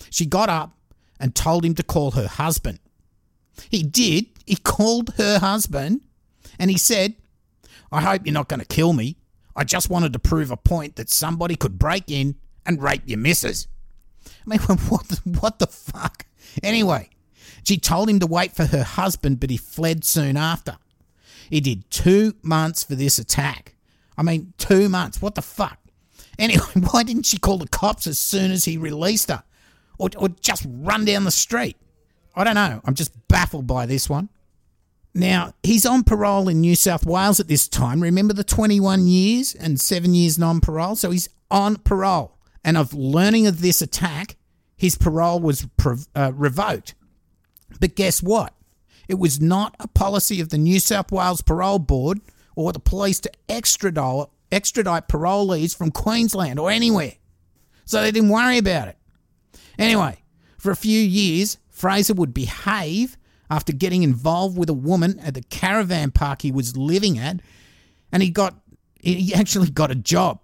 She 0.10 0.25
got 0.25 0.48
up 0.48 0.72
and 1.20 1.36
told 1.36 1.66
him 1.66 1.75
to 1.75 1.84
call 1.84 2.12
her 2.12 2.28
husband. 2.28 2.80
He 3.70 3.84
did. 3.84 4.28
He 4.46 4.56
called 4.56 5.16
her 5.18 5.40
husband 5.40 6.00
and 6.58 6.72
he 6.72 6.78
said, 6.78 7.16
I 7.96 8.02
hope 8.02 8.25
you're 8.25 8.34
not 8.34 8.50
going 8.50 8.60
to 8.60 8.66
kill 8.66 8.94
me. 8.94 9.18
I 9.56 9.64
just 9.64 9.90
wanted 9.90 10.14
to 10.14 10.20
prove 10.20 10.52
a 10.52 10.58
point 10.58 10.98
that 10.98 11.10
somebody 11.10 11.56
could 11.56 11.80
break 11.80 12.12
in 12.12 12.36
and 12.66 12.84
rape 12.84 13.04
your 13.06 13.18
missus. 13.20 13.68
I 14.25 14.30
mean, 14.46 14.60
what 14.90 15.08
the, 15.08 15.22
what 15.40 15.60
the 15.60 15.68
fuck? 15.68 16.25
Anyway, 16.62 17.10
she 17.64 17.78
told 17.78 18.10
him 18.10 18.20
to 18.20 18.28
wait 18.28 18.52
for 18.52 18.66
her 18.66 18.84
husband, 18.84 19.40
but 19.40 19.50
he 19.50 19.58
fled 19.58 20.04
soon 20.04 20.36
after. 20.36 20.78
He 21.50 21.62
did 21.62 21.90
two 21.90 22.34
months 22.42 22.84
for 22.84 22.96
this 22.96 23.18
attack. 23.18 23.75
I 24.18 24.24
mean, 24.24 24.54
two 24.58 24.90
months. 24.90 25.22
What 25.22 25.36
the 25.36 25.42
fuck? 25.42 25.80
Anyway, 26.38 26.66
why 26.92 27.04
didn't 27.04 27.25
she 27.25 27.38
call 27.38 27.58
the 27.58 27.68
cops 27.68 28.08
as 28.08 28.20
soon 28.20 28.52
as 28.52 28.66
he 28.66 28.78
released 28.78 29.30
her? 29.30 29.44
Or, 29.98 30.10
or 30.18 30.30
just 30.30 30.66
run 30.68 31.06
down 31.06 31.24
the 31.24 31.32
street? 31.32 31.78
I 32.36 32.44
don't 32.44 32.56
know. 32.56 32.82
I'm 32.84 32.96
just 32.96 33.14
baffled 33.30 33.68
by 33.68 33.86
this 33.86 34.10
one. 34.10 34.28
Now, 35.18 35.54
he's 35.64 35.86
on 35.86 36.04
parole 36.04 36.50
in 36.50 36.60
New 36.60 36.76
South 36.76 37.06
Wales 37.06 37.40
at 37.40 37.48
this 37.48 37.70
time. 37.70 38.04
Remember 38.04 38.34
the 38.34 38.44
21 38.44 39.08
years 39.08 39.56
and 39.56 39.80
seven 39.80 40.14
years 40.14 40.38
non 40.38 40.60
parole? 40.60 40.98
So 40.98 41.10
he's 41.10 41.30
on 41.50 41.78
parole. 41.78 42.38
And 42.66 42.78
of 42.78 42.94
learning 42.94 43.48
of 43.48 43.62
this 43.62 43.82
attack, 43.82 44.36
his 44.76 44.98
parole 44.98 45.40
was 45.40 45.66
uh, 46.16 46.34
revoked. 46.36 46.96
But 47.80 47.96
guess 47.96 48.22
what? 48.22 48.54
It 49.08 49.18
was 49.18 49.40
not 49.40 49.76
a 49.80 49.88
policy 49.88 50.42
of 50.42 50.50
the 50.50 50.58
New 50.58 50.82
South 50.82 51.14
Wales 51.14 51.42
Parole 51.42 51.80
Board 51.80 52.20
or 52.58 52.74
the 52.74 52.80
police 52.80 53.22
to 53.22 53.32
extradite, 53.48 54.28
extradite 54.52 55.08
parolees 55.08 55.78
from 55.78 55.92
Queensland 55.92 56.60
or 56.60 56.70
anywhere. 56.70 57.14
So 57.86 58.02
they 58.02 58.12
didn't 58.12 58.30
worry 58.30 58.58
about 58.58 58.90
it. 58.90 58.98
Anyway, 59.80 60.18
for 60.58 60.72
a 60.72 60.76
few 60.76 61.00
years, 61.00 61.58
Fraser 61.70 62.16
would 62.16 62.34
behave 62.34 63.16
after 63.50 63.74
getting 63.74 64.04
involved 64.04 64.58
with 64.58 64.70
a 64.70 64.74
woman 64.74 65.20
at 65.20 65.34
the 65.34 65.44
caravan 65.44 66.12
park 66.12 66.42
he 66.42 66.52
was 66.52 66.78
living 66.78 67.18
at, 67.18 67.40
and 68.12 68.24
he 68.24 68.30
got 68.30 68.60
he 69.00 69.34
actually 69.34 69.70
got 69.70 69.92
a 69.92 69.96
job. 69.96 70.40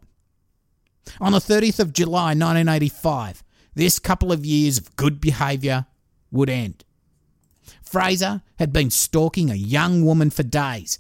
On 1.20 1.32
the 1.32 1.40
30th 1.40 1.80
of 1.80 1.94
July 1.94 2.30
1985, 2.30 3.44
this 3.74 3.98
couple 4.00 4.32
of 4.32 4.46
years 4.46 4.78
of 4.78 4.96
good 4.96 5.20
behaviour 5.20 5.88
would 6.32 6.50
end. 6.50 6.86
Fraser 7.82 8.42
had 8.60 8.72
been 8.72 8.92
stalking 8.92 9.50
a 9.50 9.56
young 9.56 10.06
woman 10.06 10.30
for 10.30 10.44
days. 10.44 11.00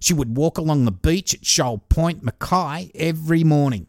She 0.00 0.14
would 0.14 0.36
walk 0.36 0.58
along 0.58 0.84
the 0.84 0.92
beach 0.92 1.34
at 1.34 1.46
Shoal 1.46 1.78
Point, 1.78 2.22
Mackay, 2.22 2.90
every 2.94 3.44
morning. 3.44 3.86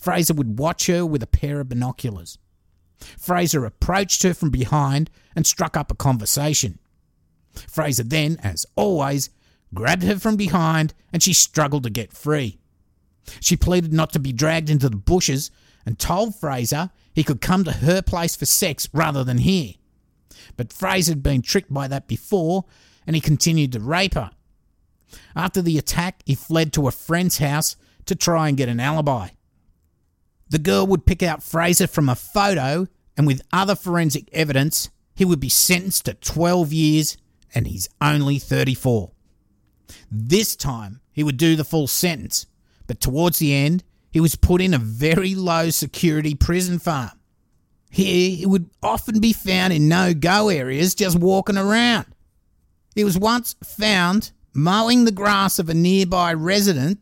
Fraser 0.00 0.34
would 0.34 0.58
watch 0.58 0.86
her 0.86 1.06
with 1.06 1.22
a 1.22 1.26
pair 1.26 1.60
of 1.60 1.68
binoculars. 1.68 2.38
Fraser 2.98 3.64
approached 3.64 4.22
her 4.22 4.34
from 4.34 4.50
behind 4.50 5.10
and 5.34 5.46
struck 5.46 5.76
up 5.76 5.90
a 5.90 5.96
conversation. 5.96 6.78
Fraser 7.68 8.02
then, 8.02 8.38
as 8.42 8.66
always, 8.76 9.30
grabbed 9.74 10.02
her 10.02 10.18
from 10.18 10.36
behind 10.36 10.94
and 11.12 11.22
she 11.22 11.32
struggled 11.32 11.82
to 11.84 11.90
get 11.90 12.12
free. 12.12 12.58
She 13.40 13.56
pleaded 13.56 13.92
not 13.92 14.12
to 14.12 14.18
be 14.18 14.32
dragged 14.32 14.70
into 14.70 14.88
the 14.88 14.96
bushes 14.96 15.50
and 15.84 15.98
told 15.98 16.34
Fraser 16.34 16.90
he 17.14 17.24
could 17.24 17.40
come 17.40 17.64
to 17.64 17.72
her 17.72 18.02
place 18.02 18.36
for 18.36 18.46
sex 18.46 18.88
rather 18.92 19.24
than 19.24 19.38
here. 19.38 19.74
But 20.56 20.72
Fraser 20.72 21.12
had 21.12 21.22
been 21.22 21.42
tricked 21.42 21.72
by 21.72 21.88
that 21.88 22.06
before 22.06 22.64
and 23.06 23.16
he 23.16 23.20
continued 23.20 23.72
to 23.72 23.80
rape 23.80 24.14
her. 24.14 24.30
After 25.34 25.62
the 25.62 25.78
attack, 25.78 26.22
he 26.26 26.34
fled 26.34 26.72
to 26.72 26.88
a 26.88 26.92
friend's 26.92 27.38
house 27.38 27.76
to 28.06 28.14
try 28.14 28.48
and 28.48 28.56
get 28.56 28.68
an 28.68 28.80
alibi. 28.80 29.28
The 30.48 30.58
girl 30.58 30.86
would 30.86 31.06
pick 31.06 31.22
out 31.22 31.42
Fraser 31.42 31.86
from 31.86 32.08
a 32.08 32.14
photo, 32.14 32.86
and 33.16 33.26
with 33.26 33.42
other 33.52 33.74
forensic 33.74 34.28
evidence, 34.32 34.90
he 35.14 35.24
would 35.24 35.40
be 35.40 35.48
sentenced 35.48 36.04
to 36.04 36.14
12 36.14 36.72
years, 36.72 37.16
and 37.54 37.66
he's 37.66 37.88
only 38.00 38.38
34. 38.38 39.10
This 40.10 40.54
time, 40.54 41.00
he 41.12 41.24
would 41.24 41.36
do 41.36 41.56
the 41.56 41.64
full 41.64 41.86
sentence, 41.86 42.46
but 42.86 43.00
towards 43.00 43.38
the 43.38 43.54
end, 43.54 43.82
he 44.10 44.20
was 44.20 44.36
put 44.36 44.60
in 44.60 44.72
a 44.72 44.78
very 44.78 45.34
low 45.34 45.70
security 45.70 46.34
prison 46.34 46.78
farm. 46.78 47.10
Here, 47.90 48.36
he 48.36 48.46
would 48.46 48.70
often 48.82 49.20
be 49.20 49.32
found 49.32 49.72
in 49.72 49.88
no 49.88 50.14
go 50.14 50.48
areas 50.48 50.94
just 50.94 51.18
walking 51.18 51.56
around. 51.56 52.06
He 52.94 53.04
was 53.04 53.18
once 53.18 53.56
found 53.64 54.32
mowing 54.54 55.04
the 55.04 55.12
grass 55.12 55.58
of 55.58 55.68
a 55.68 55.74
nearby 55.74 56.32
resident 56.32 56.98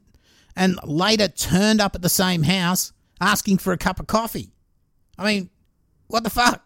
and 0.57 0.79
later 0.83 1.29
turned 1.29 1.81
up 1.81 1.95
at 1.95 2.03
the 2.03 2.09
same 2.09 2.43
house 2.43 2.93
asking 3.21 3.59
for 3.59 3.73
a 3.73 3.79
cup 3.79 4.01
of 4.01 4.07
coffee. 4.07 4.53
I 5.19 5.25
mean, 5.25 5.51
what 6.09 6.25
the 6.25 6.31
fuck? 6.31 6.65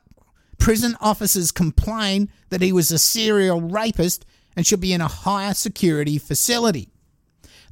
Prison 0.58 0.96
officers 1.00 1.52
complain 1.52 2.30
that 2.48 2.62
he 2.62 2.72
was 2.72 2.90
a 2.90 2.98
serial 2.98 3.60
rapist 3.60 4.26
and 4.56 4.66
should 4.66 4.80
be 4.80 4.92
in 4.92 5.00
a 5.00 5.08
higher 5.08 5.54
security 5.54 6.18
facility. 6.18 6.90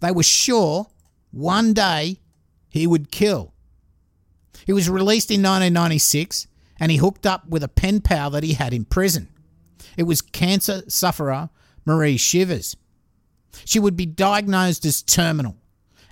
They 0.00 0.12
were 0.12 0.22
sure 0.22 0.86
one 1.30 1.72
day 1.72 2.20
he 2.68 2.86
would 2.86 3.10
kill. 3.10 3.52
He 4.64 4.72
was 4.72 4.88
released 4.88 5.30
in 5.30 5.40
1996 5.40 6.46
and 6.78 6.90
he 6.90 6.98
hooked 6.98 7.26
up 7.26 7.48
with 7.48 7.62
a 7.62 7.68
pen 7.68 8.00
pal 8.00 8.30
that 8.30 8.44
he 8.44 8.52
had 8.52 8.72
in 8.72 8.84
prison. 8.84 9.28
It 9.96 10.04
was 10.04 10.20
cancer 10.20 10.82
sufferer 10.88 11.50
Marie 11.84 12.16
Shivers. 12.16 12.76
She 13.64 13.78
would 13.78 13.96
be 13.96 14.06
diagnosed 14.06 14.84
as 14.84 15.02
terminal, 15.02 15.56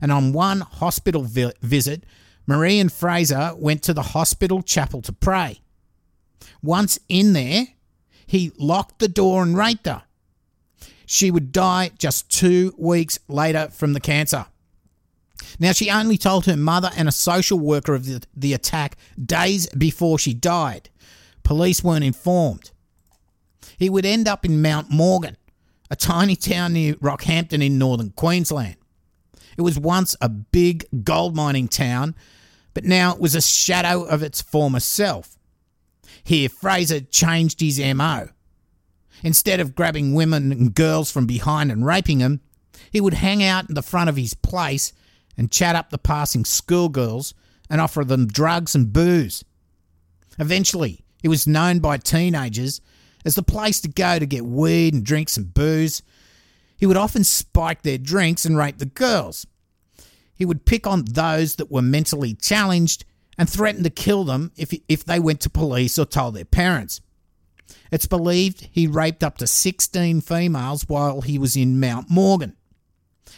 and 0.00 0.10
on 0.10 0.32
one 0.32 0.60
hospital 0.60 1.22
vi- 1.24 1.52
visit, 1.60 2.04
Marie 2.46 2.78
and 2.78 2.92
Fraser 2.92 3.52
went 3.56 3.82
to 3.82 3.94
the 3.94 4.02
hospital 4.02 4.62
chapel 4.62 5.00
to 5.02 5.12
pray. 5.12 5.60
Once 6.62 6.98
in 7.08 7.32
there, 7.32 7.68
he 8.26 8.52
locked 8.58 8.98
the 8.98 9.08
door 9.08 9.42
and 9.42 9.56
raped 9.56 9.86
her. 9.86 10.02
She 11.06 11.30
would 11.30 11.52
die 11.52 11.90
just 11.98 12.30
two 12.30 12.74
weeks 12.78 13.18
later 13.28 13.68
from 13.68 13.92
the 13.92 14.00
cancer. 14.00 14.46
Now, 15.58 15.72
she 15.72 15.90
only 15.90 16.16
told 16.16 16.46
her 16.46 16.56
mother 16.56 16.90
and 16.96 17.08
a 17.08 17.12
social 17.12 17.58
worker 17.58 17.94
of 17.94 18.06
the, 18.06 18.22
the 18.34 18.54
attack 18.54 18.96
days 19.22 19.66
before 19.68 20.18
she 20.18 20.34
died. 20.34 20.90
Police 21.42 21.84
weren't 21.84 22.04
informed. 22.04 22.70
He 23.76 23.90
would 23.90 24.06
end 24.06 24.26
up 24.26 24.44
in 24.44 24.62
Mount 24.62 24.90
Morgan, 24.90 25.36
a 25.90 25.96
tiny 25.96 26.36
town 26.36 26.72
near 26.72 26.94
Rockhampton 26.94 27.64
in 27.64 27.78
northern 27.78 28.10
Queensland. 28.10 28.76
It 29.56 29.62
was 29.62 29.78
once 29.78 30.16
a 30.20 30.28
big 30.28 30.86
gold 31.04 31.36
mining 31.36 31.68
town, 31.68 32.14
but 32.72 32.84
now 32.84 33.12
it 33.14 33.20
was 33.20 33.34
a 33.34 33.40
shadow 33.40 34.02
of 34.02 34.22
its 34.22 34.42
former 34.42 34.80
self. 34.80 35.38
Here, 36.22 36.48
Fraser 36.48 37.00
changed 37.00 37.60
his 37.60 37.78
MO. 37.78 38.28
Instead 39.22 39.60
of 39.60 39.74
grabbing 39.74 40.14
women 40.14 40.52
and 40.52 40.74
girls 40.74 41.10
from 41.10 41.26
behind 41.26 41.70
and 41.70 41.86
raping 41.86 42.18
them, 42.18 42.40
he 42.90 43.00
would 43.00 43.14
hang 43.14 43.42
out 43.42 43.68
in 43.68 43.74
the 43.74 43.82
front 43.82 44.08
of 44.08 44.16
his 44.16 44.34
place 44.34 44.92
and 45.36 45.50
chat 45.50 45.76
up 45.76 45.90
the 45.90 45.98
passing 45.98 46.44
schoolgirls 46.44 47.34
and 47.70 47.80
offer 47.80 48.04
them 48.04 48.26
drugs 48.26 48.74
and 48.74 48.92
booze. 48.92 49.44
Eventually, 50.38 51.04
it 51.22 51.28
was 51.28 51.46
known 51.46 51.78
by 51.78 51.96
teenagers 51.96 52.80
as 53.24 53.34
the 53.34 53.42
place 53.42 53.80
to 53.80 53.88
go 53.88 54.18
to 54.18 54.26
get 54.26 54.44
weed 54.44 54.94
and 54.94 55.04
drink 55.04 55.28
some 55.28 55.44
booze. 55.44 56.02
He 56.76 56.86
would 56.86 56.96
often 56.96 57.24
spike 57.24 57.82
their 57.82 57.98
drinks 57.98 58.44
and 58.44 58.56
rape 58.56 58.78
the 58.78 58.86
girls. 58.86 59.46
He 60.34 60.44
would 60.44 60.66
pick 60.66 60.86
on 60.86 61.04
those 61.04 61.56
that 61.56 61.70
were 61.70 61.82
mentally 61.82 62.34
challenged 62.34 63.04
and 63.38 63.48
threaten 63.48 63.82
to 63.84 63.90
kill 63.90 64.24
them 64.24 64.52
if, 64.56 64.74
if 64.88 65.04
they 65.04 65.18
went 65.18 65.40
to 65.42 65.50
police 65.50 65.98
or 65.98 66.04
told 66.04 66.34
their 66.34 66.44
parents. 66.44 67.00
It's 67.90 68.06
believed 68.06 68.68
he 68.72 68.86
raped 68.86 69.22
up 69.22 69.38
to 69.38 69.46
16 69.46 70.20
females 70.20 70.88
while 70.88 71.20
he 71.20 71.38
was 71.38 71.56
in 71.56 71.80
Mount 71.80 72.10
Morgan. 72.10 72.56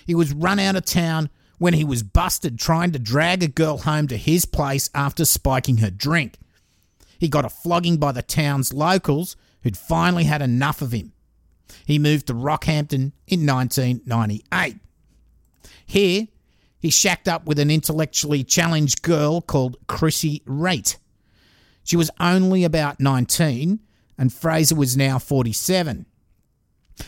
He 0.06 0.14
was 0.14 0.32
run 0.32 0.58
out 0.58 0.76
of 0.76 0.84
town 0.84 1.30
when 1.58 1.74
he 1.74 1.84
was 1.84 2.02
busted 2.02 2.58
trying 2.58 2.92
to 2.92 2.98
drag 2.98 3.42
a 3.42 3.48
girl 3.48 3.78
home 3.78 4.08
to 4.08 4.16
his 4.16 4.44
place 4.44 4.90
after 4.94 5.24
spiking 5.24 5.78
her 5.78 5.90
drink. 5.90 6.36
He 7.18 7.28
got 7.28 7.44
a 7.44 7.50
flogging 7.50 7.96
by 7.96 8.12
the 8.12 8.22
town's 8.22 8.72
locals 8.72 9.36
who'd 9.62 9.76
finally 9.76 10.24
had 10.24 10.42
enough 10.42 10.82
of 10.82 10.92
him. 10.92 11.12
He 11.84 11.98
moved 11.98 12.26
to 12.26 12.34
Rockhampton 12.34 13.12
in 13.26 13.46
1998. 13.46 14.76
Here, 15.84 16.28
he 16.78 16.90
shacked 16.90 17.28
up 17.28 17.46
with 17.46 17.58
an 17.58 17.70
intellectually 17.70 18.44
challenged 18.44 19.02
girl 19.02 19.40
called 19.40 19.76
Chrissy 19.86 20.42
Raitt. 20.46 20.96
She 21.84 21.96
was 21.96 22.10
only 22.20 22.64
about 22.64 23.00
19, 23.00 23.80
and 24.18 24.32
Fraser 24.32 24.74
was 24.74 24.96
now 24.96 25.18
47. 25.18 26.06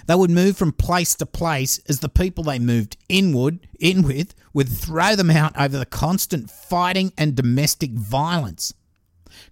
They 0.06 0.14
would 0.14 0.30
move 0.30 0.56
from 0.56 0.72
place 0.72 1.14
to 1.16 1.26
place 1.26 1.80
as 1.88 2.00
the 2.00 2.08
people 2.08 2.44
they 2.44 2.58
moved 2.58 2.96
inward 3.08 3.66
in 3.80 4.02
with 4.02 4.34
would 4.52 4.68
throw 4.68 5.16
them 5.16 5.30
out 5.30 5.58
over 5.58 5.78
the 5.78 5.86
constant 5.86 6.50
fighting 6.50 7.12
and 7.16 7.34
domestic 7.34 7.92
violence. 7.92 8.74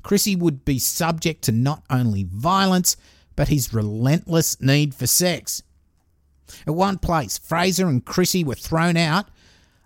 Chrissy 0.02 0.36
would 0.36 0.64
be 0.64 0.78
subject 0.78 1.42
to 1.44 1.52
not 1.52 1.84
only 1.90 2.24
violence, 2.24 2.96
but 3.36 3.48
his 3.48 3.72
relentless 3.72 4.60
need 4.60 4.94
for 4.94 5.06
sex. 5.06 5.62
At 6.66 6.74
one 6.74 6.98
place, 6.98 7.38
Fraser 7.38 7.86
and 7.86 8.04
Chrissy 8.04 8.42
were 8.42 8.54
thrown 8.54 8.96
out 8.96 9.28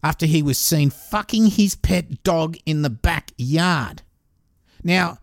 after 0.02 0.26
he 0.26 0.42
was 0.42 0.58
seen 0.58 0.90
fucking 0.90 1.46
his 1.46 1.74
pet 1.74 2.22
dog 2.22 2.56
in 2.64 2.82
the 2.82 2.90
backyard. 2.90 4.02
Now, 4.82 5.18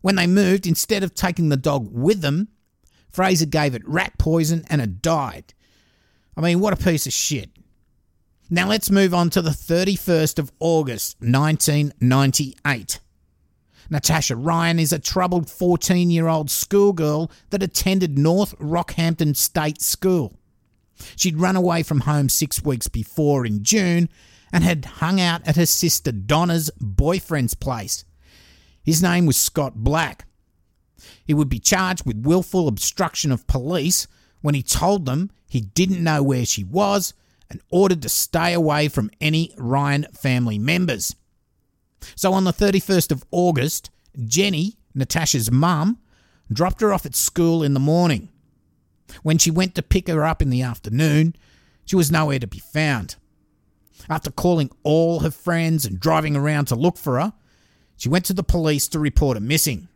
when 0.00 0.16
they 0.16 0.26
moved, 0.26 0.66
instead 0.66 1.02
of 1.02 1.14
taking 1.14 1.48
the 1.48 1.56
dog 1.56 1.88
with 1.92 2.20
them, 2.20 2.48
Fraser 3.10 3.46
gave 3.46 3.74
it 3.74 3.86
rat 3.86 4.16
poison 4.18 4.64
and 4.70 4.80
it 4.80 5.02
died. 5.02 5.52
I 6.36 6.40
mean, 6.40 6.60
what 6.60 6.72
a 6.72 6.82
piece 6.82 7.06
of 7.06 7.12
shit. 7.12 7.50
Now 8.48 8.68
let's 8.68 8.90
move 8.90 9.14
on 9.14 9.30
to 9.30 9.42
the 9.42 9.50
31st 9.50 10.38
of 10.38 10.52
August 10.60 11.16
1998. 11.20 13.00
Natasha 13.92 14.34
Ryan 14.34 14.78
is 14.78 14.90
a 14.90 14.98
troubled 14.98 15.50
14 15.50 16.10
year 16.10 16.26
old 16.26 16.50
schoolgirl 16.50 17.30
that 17.50 17.62
attended 17.62 18.18
North 18.18 18.58
Rockhampton 18.58 19.36
State 19.36 19.82
School. 19.82 20.38
She'd 21.14 21.38
run 21.38 21.56
away 21.56 21.82
from 21.82 22.00
home 22.00 22.30
six 22.30 22.64
weeks 22.64 22.88
before 22.88 23.44
in 23.44 23.62
June 23.62 24.08
and 24.50 24.64
had 24.64 24.86
hung 24.86 25.20
out 25.20 25.46
at 25.46 25.56
her 25.56 25.66
sister 25.66 26.10
Donna's 26.10 26.70
boyfriend's 26.80 27.52
place. 27.52 28.06
His 28.82 29.02
name 29.02 29.26
was 29.26 29.36
Scott 29.36 29.74
Black. 29.76 30.26
He 31.22 31.34
would 31.34 31.50
be 31.50 31.58
charged 31.58 32.06
with 32.06 32.24
willful 32.24 32.68
obstruction 32.68 33.30
of 33.30 33.46
police 33.46 34.06
when 34.40 34.54
he 34.54 34.62
told 34.62 35.04
them 35.04 35.30
he 35.50 35.60
didn't 35.60 36.02
know 36.02 36.22
where 36.22 36.46
she 36.46 36.64
was 36.64 37.12
and 37.50 37.60
ordered 37.70 38.00
to 38.02 38.08
stay 38.08 38.54
away 38.54 38.88
from 38.88 39.10
any 39.20 39.54
Ryan 39.58 40.06
family 40.14 40.58
members. 40.58 41.14
So 42.14 42.32
on 42.32 42.44
the 42.44 42.52
31st 42.52 43.12
of 43.12 43.24
August, 43.30 43.90
Jenny, 44.24 44.76
Natasha's 44.94 45.50
mum, 45.50 45.98
dropped 46.52 46.80
her 46.80 46.92
off 46.92 47.06
at 47.06 47.14
school 47.14 47.62
in 47.62 47.74
the 47.74 47.80
morning. 47.80 48.28
When 49.22 49.38
she 49.38 49.50
went 49.50 49.74
to 49.74 49.82
pick 49.82 50.08
her 50.08 50.24
up 50.24 50.42
in 50.42 50.50
the 50.50 50.62
afternoon, 50.62 51.36
she 51.84 51.96
was 51.96 52.10
nowhere 52.10 52.38
to 52.38 52.46
be 52.46 52.58
found. 52.58 53.16
After 54.08 54.30
calling 54.30 54.70
all 54.82 55.20
her 55.20 55.30
friends 55.30 55.84
and 55.84 56.00
driving 56.00 56.36
around 56.36 56.66
to 56.66 56.74
look 56.74 56.96
for 56.96 57.20
her, 57.20 57.32
she 57.96 58.08
went 58.08 58.24
to 58.26 58.32
the 58.32 58.42
police 58.42 58.88
to 58.88 58.98
report 58.98 59.36
her 59.36 59.40
missing. 59.40 59.88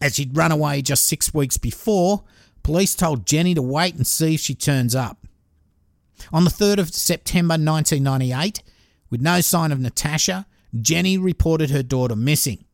As 0.00 0.16
she'd 0.16 0.36
run 0.36 0.52
away 0.52 0.82
just 0.82 1.04
six 1.04 1.32
weeks 1.32 1.56
before, 1.56 2.24
police 2.62 2.94
told 2.94 3.26
Jenny 3.26 3.54
to 3.54 3.62
wait 3.62 3.94
and 3.94 4.06
see 4.06 4.34
if 4.34 4.40
she 4.40 4.54
turns 4.54 4.94
up. 4.94 5.26
On 6.32 6.44
the 6.44 6.50
3rd 6.50 6.78
of 6.78 6.94
September 6.94 7.52
1998, 7.52 8.62
with 9.10 9.20
no 9.20 9.40
sign 9.40 9.72
of 9.72 9.80
Natasha, 9.80 10.46
Jenny 10.82 11.18
reported 11.18 11.70
her 11.70 11.82
daughter 11.82 12.16
missing. 12.16 12.64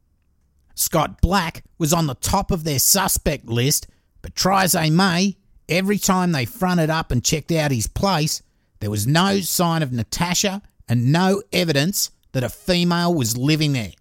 Scott 0.75 1.21
Black 1.21 1.65
was 1.79 1.93
on 1.93 2.07
the 2.07 2.15
top 2.15 2.51
of 2.51 2.65
their 2.65 2.79
suspect 2.79 3.47
list, 3.47 3.87
but 4.23 4.35
try 4.35 4.65
as 4.65 4.73
they 4.73 4.91
may, 4.91 5.37
every 5.69 5.99
time 5.99 6.33
they 6.33 6.45
fronted 6.45 6.91
up 6.91 7.11
and 7.11 7.25
checked 7.25 7.53
out 7.53 7.71
his 7.71 7.87
place, 7.87 8.43
there 8.81 8.91
was 8.91 9.07
no 9.07 9.41
sign 9.41 9.83
of 9.83 9.93
Natasha 9.93 10.63
and 10.89 11.13
no 11.13 11.43
evidence 11.53 12.11
that 12.33 12.45
a 12.45 12.49
female 12.49 13.15
was 13.15 13.37
living 13.37 13.73
there. 13.73 13.93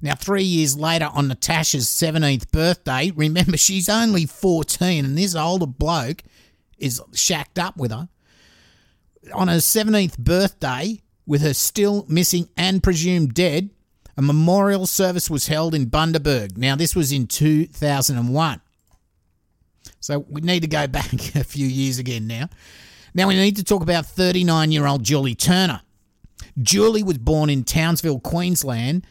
Now, 0.00 0.14
three 0.14 0.44
years 0.44 0.76
later, 0.76 1.08
on 1.12 1.28
Natasha's 1.28 1.86
17th 1.86 2.50
birthday, 2.50 3.10
remember 3.14 3.56
she's 3.56 3.88
only 3.88 4.26
14 4.26 5.04
and 5.04 5.16
this 5.16 5.34
older 5.34 5.66
bloke 5.66 6.22
is 6.78 7.00
shacked 7.14 7.58
up 7.58 7.76
with 7.76 7.90
her. 7.90 8.08
On 9.32 9.48
her 9.48 9.56
17th 9.56 10.18
birthday, 10.18 11.00
with 11.26 11.42
her 11.42 11.54
still 11.54 12.04
missing 12.08 12.48
and 12.56 12.82
presumed 12.82 13.34
dead, 13.34 13.70
a 14.16 14.22
memorial 14.22 14.86
service 14.86 15.28
was 15.28 15.48
held 15.48 15.74
in 15.74 15.86
Bundaberg. 15.86 16.56
Now, 16.56 16.76
this 16.76 16.94
was 16.94 17.12
in 17.12 17.26
2001. 17.26 18.60
So 20.00 20.24
we 20.28 20.40
need 20.42 20.60
to 20.60 20.68
go 20.68 20.86
back 20.88 21.12
a 21.34 21.44
few 21.44 21.66
years 21.66 21.98
again 21.98 22.26
now. 22.26 22.48
Now, 23.14 23.28
we 23.28 23.36
need 23.36 23.56
to 23.56 23.64
talk 23.64 23.82
about 23.82 24.06
39 24.06 24.72
year 24.72 24.86
old 24.86 25.02
Julie 25.02 25.34
Turner. 25.34 25.80
Julie 26.60 27.02
was 27.02 27.18
born 27.18 27.50
in 27.50 27.64
Townsville, 27.64 28.20
Queensland, 28.20 29.06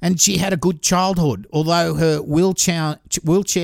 and 0.00 0.20
she 0.20 0.36
had 0.36 0.52
a 0.52 0.56
good 0.56 0.82
childhood, 0.82 1.46
although 1.52 1.94
her 1.94 2.18
wheelchair, 2.22 3.00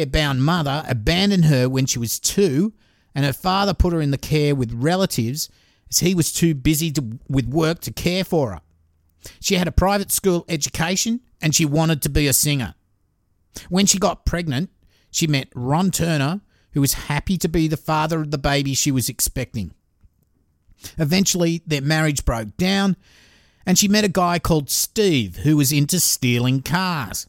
bound 0.07 0.45
mother 0.45 0.83
abandoned 0.89 1.45
her 1.45 1.69
when 1.69 1.87
she 1.87 1.99
was 1.99 2.19
two, 2.19 2.73
and 3.15 3.25
her 3.25 3.33
father 3.33 3.75
put 3.75 3.93
her 3.93 4.01
in 4.01 4.11
the 4.11 4.19
care 4.19 4.55
with 4.55 4.73
relatives 4.73 5.51
as 5.93 5.99
he 5.99 6.15
was 6.15 6.33
too 6.33 6.55
busy 6.55 6.91
to, 6.93 7.19
with 7.29 7.47
work 7.47 7.81
to 7.83 7.93
care 7.93 8.25
for 8.25 8.53
her. 8.53 8.61
She 9.41 9.57
had 9.57 9.69
a 9.69 9.73
private 9.73 10.11
school 10.11 10.45
education 10.49 11.21
and 11.41 11.55
she 11.55 11.65
wanted 11.65 12.01
to 12.03 12.09
be 12.09 12.27
a 12.27 12.33
singer. 12.33 12.75
When 13.69 13.85
she 13.85 13.99
got 13.99 14.25
pregnant, 14.25 14.71
she 15.11 15.27
met 15.27 15.49
Ron 15.55 15.91
Turner, 15.91 16.41
who 16.73 16.81
was 16.81 16.95
happy 16.95 17.37
to 17.37 17.49
be 17.49 17.69
the 17.69 17.77
father 17.77 18.23
of 18.23 18.31
the 18.31 18.39
baby 18.39 18.73
she 18.73 18.91
was 18.91 19.11
expecting. 19.11 19.75
Eventually, 20.97 21.63
their 21.67 21.83
marriage 21.83 22.25
broke 22.25 22.57
down, 22.57 22.97
and 23.67 23.79
she 23.79 23.87
met 23.87 24.05
a 24.05 24.09
guy 24.09 24.39
called 24.39 24.71
Steve 24.71 25.37
who 25.37 25.59
was 25.59 25.71
into 25.71 26.01
stealing 26.01 26.63
cars. 26.63 27.27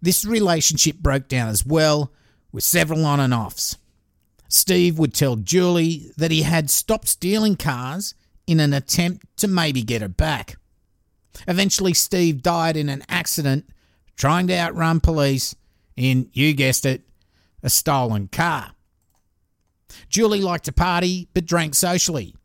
This 0.00 0.24
relationship 0.24 0.98
broke 0.98 1.26
down 1.26 1.48
as 1.48 1.66
well, 1.66 2.12
with 2.52 2.62
several 2.62 3.04
on 3.04 3.18
and 3.18 3.34
offs. 3.34 3.76
Steve 4.54 5.00
would 5.00 5.12
tell 5.12 5.34
Julie 5.34 6.12
that 6.16 6.30
he 6.30 6.42
had 6.42 6.70
stopped 6.70 7.08
stealing 7.08 7.56
cars 7.56 8.14
in 8.46 8.60
an 8.60 8.72
attempt 8.72 9.26
to 9.38 9.48
maybe 9.48 9.82
get 9.82 10.00
her 10.00 10.08
back. 10.08 10.56
Eventually, 11.48 11.92
Steve 11.92 12.40
died 12.40 12.76
in 12.76 12.88
an 12.88 13.02
accident 13.08 13.68
trying 14.16 14.46
to 14.46 14.56
outrun 14.56 15.00
police 15.00 15.56
in, 15.96 16.30
you 16.32 16.52
guessed 16.52 16.86
it, 16.86 17.02
a 17.64 17.68
stolen 17.68 18.28
car. 18.28 18.70
Julie 20.08 20.40
liked 20.40 20.66
to 20.66 20.72
party 20.72 21.28
but 21.34 21.46
drank 21.46 21.74
socially. 21.74 22.36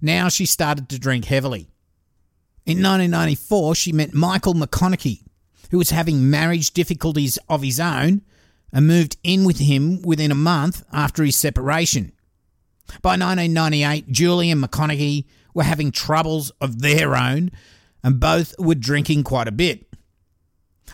Now 0.00 0.30
she 0.30 0.46
started 0.46 0.88
to 0.88 0.98
drink 0.98 1.26
heavily. 1.26 1.68
In 2.64 2.78
1994, 2.78 3.74
she 3.74 3.92
met 3.92 4.14
Michael 4.14 4.54
McConaughey, 4.54 5.20
who 5.70 5.76
was 5.76 5.90
having 5.90 6.30
marriage 6.30 6.70
difficulties 6.70 7.38
of 7.46 7.62
his 7.62 7.78
own 7.78 8.22
and 8.72 8.86
moved 8.86 9.16
in 9.22 9.44
with 9.44 9.58
him 9.58 10.02
within 10.02 10.30
a 10.30 10.36
month 10.36 10.84
after 10.92 11.24
his 11.24 11.36
separation. 11.36 12.12
By 13.02 13.10
1998, 13.10 14.10
Julie 14.10 14.50
and 14.50 14.62
McConaughey 14.62 15.24
were 15.54 15.64
having 15.64 15.90
troubles 15.90 16.50
of 16.60 16.80
their 16.80 17.16
own, 17.16 17.50
and 18.02 18.20
both 18.20 18.54
were 18.58 18.74
drinking 18.74 19.24
quite 19.24 19.48
a 19.48 19.52
bit. 19.52 19.86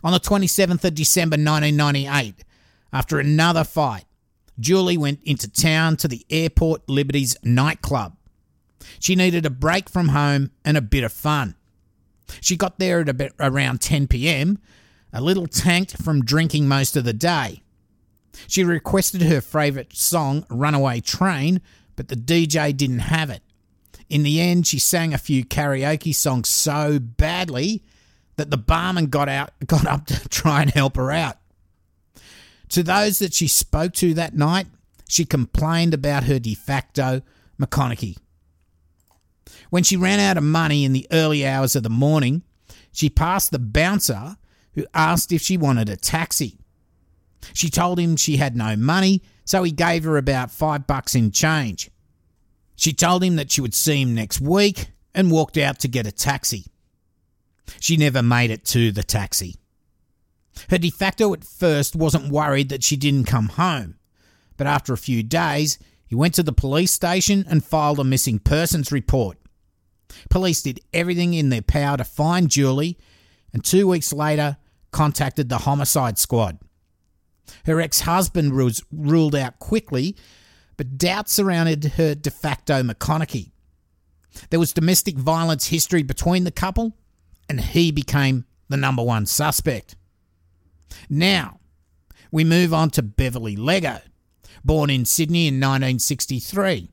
On 0.02 0.12
the 0.12 0.20
27th 0.20 0.84
of 0.84 0.94
December 0.94 1.34
1998, 1.34 2.44
after 2.92 3.18
another 3.18 3.64
fight, 3.64 4.04
Julie 4.58 4.96
went 4.96 5.20
into 5.24 5.50
town 5.50 5.96
to 5.98 6.08
the 6.08 6.24
Airport 6.30 6.88
Liberties 6.88 7.37
nightclub. 7.42 8.16
She 9.00 9.16
needed 9.16 9.44
a 9.44 9.50
break 9.50 9.88
from 9.88 10.08
home 10.08 10.50
and 10.64 10.76
a 10.76 10.82
bit 10.82 11.04
of 11.04 11.12
fun. 11.12 11.56
She 12.40 12.56
got 12.56 12.78
there 12.78 13.00
at 13.00 13.08
about 13.08 13.32
around 13.40 13.80
10 13.80 14.06
pm, 14.06 14.58
a 15.12 15.20
little 15.20 15.46
tanked 15.46 16.02
from 16.02 16.24
drinking 16.24 16.68
most 16.68 16.96
of 16.96 17.04
the 17.04 17.12
day. 17.12 17.62
She 18.47 18.64
requested 18.64 19.23
her 19.23 19.40
favourite 19.40 19.94
song, 19.94 20.44
Runaway 20.51 21.01
Train, 21.01 21.61
but 21.97 22.09
the 22.09 22.16
DJ 22.16 22.77
didn't 22.77 23.01
have 23.01 23.31
it. 23.31 23.42
In 24.09 24.23
the 24.23 24.40
end, 24.40 24.66
she 24.66 24.79
sang 24.79 25.14
a 25.14 25.18
few 25.18 25.44
karaoke 25.44 26.14
songs 26.14 26.49
so 26.49 26.99
badly 26.99 27.83
that 28.37 28.51
the 28.51 28.57
barman 28.57 29.07
got 29.07 29.29
out 29.29 29.53
got 29.66 29.87
up 29.87 30.07
to 30.07 30.29
try 30.29 30.62
and 30.62 30.70
help 30.70 30.97
her 30.97 31.11
out. 31.11 31.38
To 32.70 32.83
those 32.83 33.18
that 33.18 33.35
she 33.35 33.49
spoke 33.49 33.92
to 33.94 34.14
that 34.14 34.35
night, 34.35 34.66
she 35.09 35.25
complained 35.25 35.94
about 35.94 36.25
her 36.25 36.38
de 36.38 36.55
facto 36.55 37.23
McConaughey. 37.61 38.16
When 39.70 39.83
she 39.83 39.97
ran 39.97 40.20
out 40.20 40.37
of 40.37 40.42
money 40.44 40.85
in 40.85 40.92
the 40.92 41.07
early 41.12 41.47
hours 41.47 41.77
of 41.77 41.83
the 41.83 41.90
morning, 41.90 42.42
she 42.92 43.11
passed 43.11 43.51
the 43.51 43.59
bouncer 43.59 44.37
who 44.75 44.87
asked 44.94 45.33
if 45.33 45.40
she 45.40 45.57
wanted 45.57 45.88
a 45.88 45.97
taxi. 45.97 46.59
She 47.52 47.68
told 47.68 47.98
him 47.98 48.16
she 48.16 48.37
had 48.37 48.57
no 48.57 48.76
money, 48.76 49.22
so 49.44 49.62
he 49.62 49.72
gave 49.72 50.04
her 50.04 50.16
about 50.16 50.50
five 50.50 50.87
bucks 50.87 51.14
in 51.14 51.30
change. 51.30 51.90
She 52.76 52.92
told 52.92 53.22
him 53.22 53.37
that 53.37 53.52
she 53.52 53.61
would 53.61 53.74
see 53.74 54.02
him 54.02 54.14
next 54.14 54.40
week 54.40 54.88
and 55.14 55.30
walked 55.30 55.57
out 55.57 55.78
to 55.80 55.88
get 55.88 56.07
a 56.07 56.12
taxi. 56.12 56.66
She 57.80 57.96
never 57.96 58.22
made 58.22 58.50
it 58.50 58.64
to 58.66 58.92
the 58.92 59.02
taxi. 59.02 59.57
Her 60.70 60.78
de 60.78 60.90
facto 60.90 61.33
at 61.33 61.44
first 61.44 61.96
wasn't 61.96 62.33
worried 62.33 62.68
that 62.68 62.85
she 62.85 62.96
didn't 62.96 63.24
come 63.24 63.48
home, 63.48 63.96
but 64.57 64.66
after 64.66 64.92
a 64.92 64.98
few 64.98 65.22
days, 65.22 65.78
he 66.07 66.14
went 66.14 66.35
to 66.35 66.42
the 66.42 66.52
police 66.52 66.92
station 66.92 67.44
and 67.48 67.64
filed 67.64 67.98
a 67.98 68.04
missing 68.04 68.38
persons 68.38 68.92
report. 68.92 69.38
Police 70.30 70.62
did 70.62 70.80
everything 70.92 71.35
in 71.35 71.48
their 71.48 71.62
power 71.62 71.96
to 71.96 72.04
find 72.04 72.50
Julie, 72.50 72.98
and 73.52 73.64
two 73.64 73.88
weeks 73.88 74.12
later 74.12 74.59
contacted 74.92 75.48
the 75.48 75.59
homicide 75.59 76.18
squad. 76.18 76.59
Her 77.66 77.80
ex 77.80 78.00
husband 78.00 78.54
was 78.54 78.83
ruled 78.92 79.35
out 79.35 79.59
quickly, 79.59 80.16
but 80.76 80.98
doubts 80.98 81.33
surrounded 81.33 81.85
her 81.96 82.14
de 82.14 82.30
facto 82.30 82.83
McConaughey. 82.83 83.52
There 84.50 84.61
was 84.61 84.72
domestic 84.72 85.16
violence 85.16 85.68
history 85.68 86.02
between 86.02 86.44
the 86.44 86.50
couple, 86.50 86.96
and 87.48 87.61
he 87.61 87.92
became 87.92 88.44
the 88.68 88.76
number 88.76 89.02
one 89.02 89.26
suspect. 89.26 89.96
Now, 91.09 91.61
we 92.30 92.44
move 92.44 92.74
on 92.74 92.90
to 92.90 93.02
Beverly 93.02 93.57
Leggo, 93.57 94.00
born 94.64 94.90
in 94.90 95.04
Sydney 95.04 95.46
in 95.46 95.54
1963. 95.54 96.90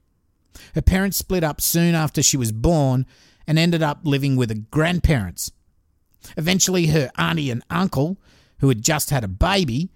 Her 0.76 0.82
parents 0.82 1.18
split 1.18 1.44
up 1.44 1.62
soon 1.62 1.96
after 1.96 2.22
she 2.22 2.38
was 2.38 2.52
born 2.52 3.06
and 3.48 3.58
ended 3.58 3.82
up 3.82 4.02
living 4.04 4.36
with 4.36 4.50
her 4.50 4.64
grandparents. 4.70 5.52
Eventually, 6.38 6.88
her 6.88 7.10
auntie 7.18 7.50
and 7.50 7.64
uncle, 7.70 8.20
who 8.60 8.70
had 8.70 8.84
just 8.84 9.10
had 9.10 9.24
a 9.24 9.28
baby, 9.28 9.90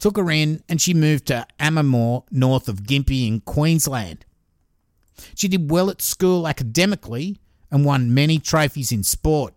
took 0.00 0.16
her 0.16 0.30
in 0.30 0.62
and 0.68 0.80
she 0.80 0.94
moved 0.94 1.26
to 1.26 1.46
Amamoor, 1.58 2.24
north 2.30 2.68
of 2.68 2.82
Gympie 2.82 3.28
in 3.28 3.40
Queensland. 3.40 4.24
She 5.34 5.48
did 5.48 5.70
well 5.70 5.90
at 5.90 6.02
school 6.02 6.48
academically 6.48 7.38
and 7.70 7.84
won 7.84 8.14
many 8.14 8.38
trophies 8.38 8.90
in 8.90 9.04
sport. 9.04 9.54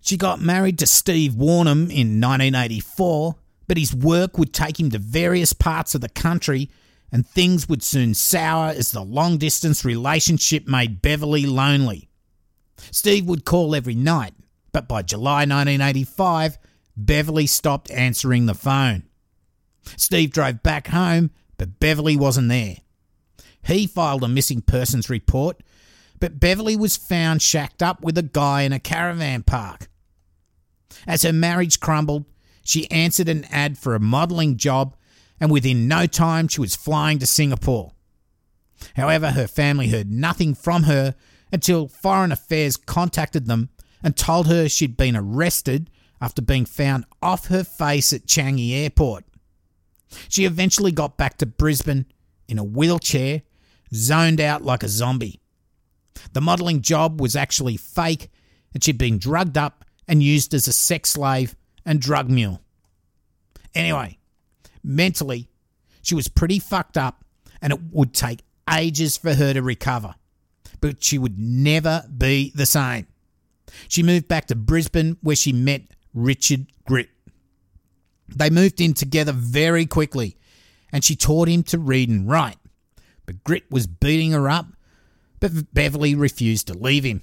She 0.00 0.16
got 0.16 0.40
married 0.40 0.78
to 0.78 0.86
Steve 0.86 1.34
Warnham 1.34 1.90
in 1.90 2.20
1984, 2.20 3.36
but 3.66 3.76
his 3.76 3.94
work 3.94 4.38
would 4.38 4.54
take 4.54 4.80
him 4.80 4.90
to 4.90 4.98
various 4.98 5.52
parts 5.52 5.94
of 5.94 6.00
the 6.00 6.08
country 6.08 6.70
and 7.10 7.26
things 7.26 7.68
would 7.68 7.82
soon 7.82 8.14
sour 8.14 8.68
as 8.68 8.92
the 8.92 9.02
long 9.02 9.38
distance 9.38 9.84
relationship 9.84 10.66
made 10.66 11.02
Beverly 11.02 11.46
lonely. 11.46 12.08
Steve 12.90 13.26
would 13.26 13.44
call 13.44 13.74
every 13.74 13.94
night, 13.94 14.34
but 14.72 14.88
by 14.88 15.02
July 15.02 15.40
1985, 15.40 16.58
Beverly 16.96 17.46
stopped 17.46 17.90
answering 17.90 18.46
the 18.46 18.54
phone. 18.54 19.07
Steve 19.96 20.30
drove 20.30 20.62
back 20.62 20.88
home, 20.88 21.30
but 21.56 21.80
Beverly 21.80 22.16
wasn't 22.16 22.48
there. 22.48 22.76
He 23.64 23.86
filed 23.86 24.24
a 24.24 24.28
missing 24.28 24.62
persons 24.62 25.10
report, 25.10 25.62
but 26.20 26.40
Beverly 26.40 26.76
was 26.76 26.96
found 26.96 27.42
shacked 27.42 27.82
up 27.82 28.02
with 28.02 28.16
a 28.18 28.22
guy 28.22 28.62
in 28.62 28.72
a 28.72 28.78
caravan 28.78 29.42
park. 29.42 29.88
As 31.06 31.22
her 31.22 31.32
marriage 31.32 31.80
crumbled, 31.80 32.24
she 32.64 32.90
answered 32.90 33.28
an 33.28 33.44
ad 33.50 33.78
for 33.78 33.94
a 33.94 34.00
modelling 34.00 34.56
job, 34.56 34.96
and 35.40 35.50
within 35.50 35.88
no 35.88 36.06
time 36.06 36.48
she 36.48 36.60
was 36.60 36.76
flying 36.76 37.18
to 37.18 37.26
Singapore. 37.26 37.92
However, 38.96 39.32
her 39.32 39.46
family 39.46 39.88
heard 39.88 40.10
nothing 40.10 40.54
from 40.54 40.84
her 40.84 41.14
until 41.52 41.88
Foreign 41.88 42.32
Affairs 42.32 42.76
contacted 42.76 43.46
them 43.46 43.70
and 44.02 44.16
told 44.16 44.46
her 44.46 44.68
she'd 44.68 44.96
been 44.96 45.16
arrested 45.16 45.90
after 46.20 46.42
being 46.42 46.64
found 46.64 47.04
off 47.22 47.46
her 47.46 47.64
face 47.64 48.12
at 48.12 48.26
Changi 48.26 48.72
Airport. 48.72 49.24
She 50.28 50.44
eventually 50.44 50.92
got 50.92 51.16
back 51.16 51.38
to 51.38 51.46
Brisbane 51.46 52.06
in 52.48 52.58
a 52.58 52.64
wheelchair, 52.64 53.42
zoned 53.94 54.40
out 54.40 54.62
like 54.62 54.82
a 54.82 54.88
zombie. 54.88 55.40
The 56.32 56.40
modelling 56.40 56.82
job 56.82 57.20
was 57.20 57.36
actually 57.36 57.76
fake, 57.76 58.30
and 58.72 58.82
she'd 58.82 58.98
been 58.98 59.18
drugged 59.18 59.58
up 59.58 59.84
and 60.06 60.22
used 60.22 60.54
as 60.54 60.66
a 60.66 60.72
sex 60.72 61.10
slave 61.10 61.54
and 61.84 62.00
drug 62.00 62.30
mule. 62.30 62.60
Anyway, 63.74 64.18
mentally, 64.82 65.48
she 66.02 66.14
was 66.14 66.28
pretty 66.28 66.58
fucked 66.58 66.96
up, 66.96 67.24
and 67.60 67.72
it 67.72 67.80
would 67.92 68.14
take 68.14 68.40
ages 68.70 69.16
for 69.16 69.34
her 69.34 69.52
to 69.52 69.62
recover. 69.62 70.14
But 70.80 71.02
she 71.02 71.18
would 71.18 71.38
never 71.38 72.04
be 72.16 72.52
the 72.54 72.66
same. 72.66 73.06
She 73.88 74.02
moved 74.02 74.28
back 74.28 74.46
to 74.46 74.54
Brisbane 74.54 75.16
where 75.22 75.36
she 75.36 75.52
met 75.52 75.82
Richard 76.14 76.66
Gritt. 76.88 77.08
They 78.28 78.50
moved 78.50 78.80
in 78.80 78.94
together 78.94 79.32
very 79.32 79.86
quickly, 79.86 80.36
and 80.92 81.04
she 81.04 81.16
taught 81.16 81.48
him 81.48 81.62
to 81.64 81.78
read 81.78 82.08
and 82.08 82.28
write. 82.28 82.58
But 83.26 83.44
Gritt 83.44 83.70
was 83.70 83.86
beating 83.86 84.32
her 84.32 84.48
up, 84.48 84.66
but 85.40 85.74
Beverly 85.74 86.14
refused 86.14 86.66
to 86.68 86.74
leave 86.74 87.04
him. 87.04 87.22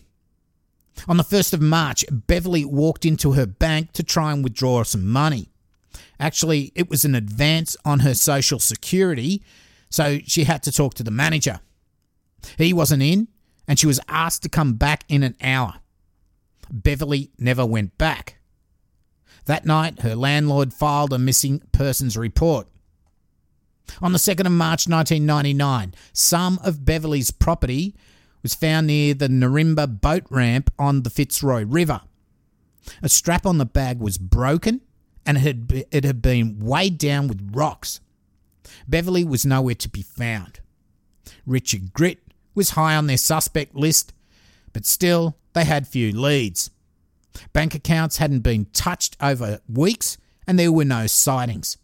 On 1.07 1.17
the 1.17 1.23
1st 1.23 1.53
of 1.53 1.61
March, 1.61 2.05
Beverly 2.09 2.63
walked 2.63 3.05
into 3.05 3.33
her 3.33 3.45
bank 3.45 3.91
to 3.93 4.03
try 4.03 4.31
and 4.31 4.43
withdraw 4.43 4.83
some 4.83 5.07
money. 5.07 5.49
Actually, 6.19 6.71
it 6.75 6.89
was 6.89 7.03
an 7.03 7.15
advance 7.15 7.75
on 7.83 7.99
her 7.99 8.13
social 8.13 8.59
security, 8.59 9.43
so 9.89 10.19
she 10.25 10.45
had 10.45 10.63
to 10.63 10.71
talk 10.71 10.93
to 10.95 11.03
the 11.03 11.11
manager. 11.11 11.59
He 12.57 12.73
wasn't 12.73 13.03
in, 13.03 13.27
and 13.67 13.77
she 13.77 13.87
was 13.87 13.99
asked 14.07 14.43
to 14.43 14.49
come 14.49 14.73
back 14.73 15.03
in 15.09 15.23
an 15.23 15.35
hour. 15.41 15.75
Beverly 16.71 17.31
never 17.37 17.65
went 17.65 17.97
back. 17.97 18.34
That 19.45 19.65
night, 19.65 20.01
her 20.01 20.15
landlord 20.15 20.73
filed 20.73 21.13
a 21.13 21.19
missing 21.19 21.61
persons 21.71 22.17
report. 22.17 22.67
On 24.01 24.11
the 24.11 24.17
2nd 24.17 24.47
of 24.47 24.51
March 24.51 24.87
1999, 24.87 25.93
some 26.11 26.59
of 26.63 26.85
Beverly's 26.85 27.31
property 27.31 27.95
was 28.41 28.55
found 28.55 28.87
near 28.87 29.13
the 29.13 29.27
Narimba 29.27 30.01
boat 30.01 30.25
ramp 30.29 30.71
on 30.79 31.03
the 31.03 31.09
Fitzroy 31.09 31.63
River. 31.63 32.01
A 33.01 33.09
strap 33.09 33.45
on 33.45 33.57
the 33.57 33.65
bag 33.65 33.99
was 33.99 34.17
broken 34.17 34.81
and 35.25 35.37
it 35.37 35.41
had, 35.41 35.85
it 35.91 36.03
had 36.03 36.21
been 36.21 36.59
weighed 36.59 36.97
down 36.97 37.27
with 37.27 37.51
rocks. 37.53 37.99
Beverly 38.87 39.23
was 39.23 39.45
nowhere 39.45 39.75
to 39.75 39.89
be 39.89 40.01
found. 40.01 40.59
Richard 41.45 41.93
Gritt 41.93 42.17
was 42.53 42.71
high 42.71 42.95
on 42.95 43.07
their 43.07 43.17
suspect 43.17 43.75
list, 43.75 44.13
but 44.73 44.85
still, 44.85 45.37
they 45.53 45.65
had 45.65 45.87
few 45.87 46.11
leads. 46.11 46.69
Bank 47.53 47.75
accounts 47.75 48.17
hadn't 48.17 48.39
been 48.39 48.65
touched 48.65 49.17
over 49.21 49.59
weeks 49.67 50.17
and 50.47 50.57
there 50.57 50.71
were 50.71 50.85
no 50.85 51.07
sightings. 51.07 51.77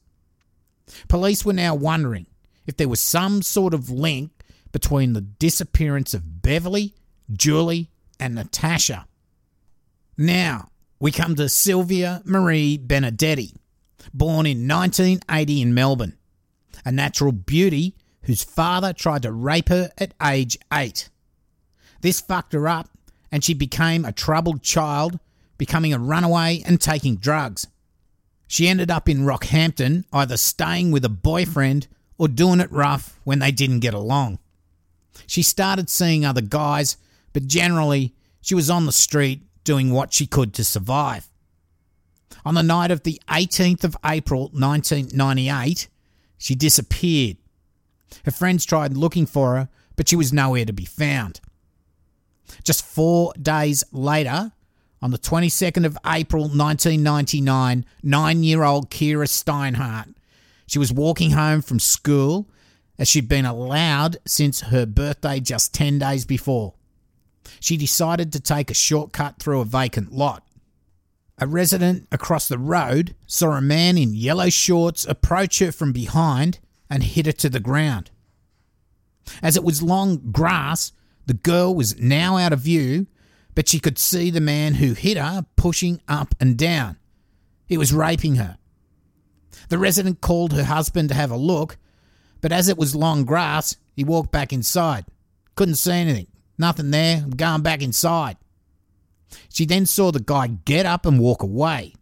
Police 1.07 1.45
were 1.45 1.53
now 1.53 1.75
wondering 1.75 2.25
if 2.67 2.77
there 2.77 2.89
was 2.89 2.99
some 2.99 3.41
sort 3.41 3.73
of 3.73 3.89
link 3.89 4.31
between 4.71 5.13
the 5.13 5.21
disappearance 5.21 6.13
of 6.13 6.41
Beverly, 6.41 6.95
Julie, 7.31 7.89
and 8.19 8.35
Natasha. 8.35 9.07
Now, 10.17 10.69
we 10.99 11.11
come 11.11 11.35
to 11.35 11.49
Sylvia 11.49 12.21
Marie 12.25 12.77
Benedetti, 12.77 13.55
born 14.13 14.45
in 14.45 14.67
1980 14.67 15.61
in 15.61 15.73
Melbourne, 15.73 16.17
a 16.85 16.91
natural 16.91 17.31
beauty 17.31 17.95
whose 18.23 18.43
father 18.43 18.93
tried 18.93 19.23
to 19.23 19.31
rape 19.31 19.69
her 19.69 19.89
at 19.97 20.13
age 20.23 20.57
8. 20.71 21.09
This 22.01 22.21
fucked 22.21 22.53
her 22.53 22.67
up, 22.67 22.89
and 23.31 23.43
she 23.43 23.53
became 23.53 24.05
a 24.05 24.11
troubled 24.11 24.61
child 24.61 25.19
becoming 25.61 25.93
a 25.93 25.99
runaway 25.99 26.63
and 26.65 26.81
taking 26.81 27.15
drugs. 27.17 27.67
She 28.47 28.67
ended 28.67 28.89
up 28.89 29.07
in 29.07 29.19
Rockhampton, 29.19 30.05
either 30.11 30.35
staying 30.35 30.89
with 30.89 31.05
a 31.05 31.09
boyfriend 31.09 31.87
or 32.17 32.27
doing 32.27 32.59
it 32.59 32.71
rough 32.71 33.19
when 33.25 33.37
they 33.37 33.51
didn't 33.51 33.81
get 33.81 33.93
along. 33.93 34.39
She 35.27 35.43
started 35.43 35.87
seeing 35.87 36.25
other 36.25 36.41
guys, 36.41 36.97
but 37.31 37.45
generally, 37.45 38.15
she 38.41 38.55
was 38.55 38.71
on 38.71 38.87
the 38.87 38.91
street 38.91 39.43
doing 39.63 39.91
what 39.91 40.13
she 40.13 40.25
could 40.25 40.55
to 40.55 40.63
survive. 40.63 41.29
On 42.43 42.55
the 42.55 42.63
night 42.63 42.89
of 42.89 43.03
the 43.03 43.21
18th 43.27 43.83
of 43.83 43.95
April 44.03 44.49
1998, 44.53 45.89
she 46.39 46.55
disappeared. 46.55 47.37
Her 48.25 48.31
friends 48.31 48.65
tried 48.65 48.97
looking 48.97 49.27
for 49.27 49.57
her, 49.57 49.69
but 49.95 50.09
she 50.09 50.15
was 50.15 50.33
nowhere 50.33 50.65
to 50.65 50.73
be 50.73 50.85
found. 50.85 51.39
Just 52.63 52.83
four 52.83 53.31
days 53.39 53.83
later, 53.91 54.53
on 55.01 55.11
the 55.11 55.17
22nd 55.17 55.85
of 55.85 55.97
April 56.05 56.43
1999, 56.43 57.85
nine 58.03 58.43
year 58.43 58.63
old 58.63 58.89
Keyra 58.89 59.27
Steinhardt. 59.27 60.13
She 60.67 60.79
was 60.79 60.93
walking 60.93 61.31
home 61.31 61.61
from 61.61 61.79
school 61.79 62.47
as 62.99 63.07
she'd 63.07 63.27
been 63.27 63.45
allowed 63.45 64.17
since 64.25 64.61
her 64.61 64.85
birthday 64.85 65.39
just 65.39 65.73
10 65.73 65.99
days 65.99 66.25
before. 66.25 66.75
She 67.59 67.77
decided 67.77 68.31
to 68.33 68.39
take 68.39 68.69
a 68.69 68.75
shortcut 68.75 69.39
through 69.39 69.59
a 69.61 69.65
vacant 69.65 70.11
lot. 70.13 70.45
A 71.39 71.47
resident 71.47 72.07
across 72.11 72.47
the 72.47 72.59
road 72.59 73.15
saw 73.25 73.53
a 73.53 73.61
man 73.61 73.97
in 73.97 74.13
yellow 74.13 74.49
shorts 74.49 75.05
approach 75.05 75.57
her 75.59 75.71
from 75.71 75.91
behind 75.91 76.59
and 76.89 77.01
hit 77.01 77.25
her 77.25 77.31
to 77.31 77.49
the 77.49 77.59
ground. 77.59 78.11
As 79.41 79.55
it 79.57 79.63
was 79.63 79.81
long 79.81 80.31
grass, 80.31 80.91
the 81.25 81.33
girl 81.33 81.73
was 81.73 81.99
now 81.99 82.37
out 82.37 82.53
of 82.53 82.59
view, 82.59 83.07
but 83.55 83.67
she 83.67 83.79
could 83.79 83.97
see 83.97 84.29
the 84.29 84.41
man 84.41 84.75
who 84.75 84.93
hit 84.93 85.17
her 85.17 85.45
pushing 85.55 86.01
up 86.07 86.35
and 86.39 86.57
down. 86.57 86.97
He 87.67 87.77
was 87.77 87.93
raping 87.93 88.35
her. 88.35 88.57
The 89.69 89.77
resident 89.77 90.21
called 90.21 90.53
her 90.53 90.63
husband 90.63 91.09
to 91.09 91.15
have 91.15 91.31
a 91.31 91.37
look, 91.37 91.77
but 92.41 92.51
as 92.51 92.67
it 92.67 92.77
was 92.77 92.95
long 92.95 93.23
grass, 93.23 93.75
he 93.95 94.03
walked 94.03 94.31
back 94.31 94.51
inside. 94.51 95.05
Couldn't 95.55 95.75
see 95.75 95.91
anything. 95.91 96.27
Nothing 96.57 96.91
there. 96.91 97.17
I'm 97.17 97.31
going 97.31 97.61
back 97.61 97.81
inside. 97.81 98.37
She 99.49 99.65
then 99.65 99.85
saw 99.85 100.11
the 100.11 100.19
guy 100.19 100.47
get 100.47 100.85
up 100.85 101.05
and 101.05 101.19
walk 101.19 101.43
away. 101.43 101.93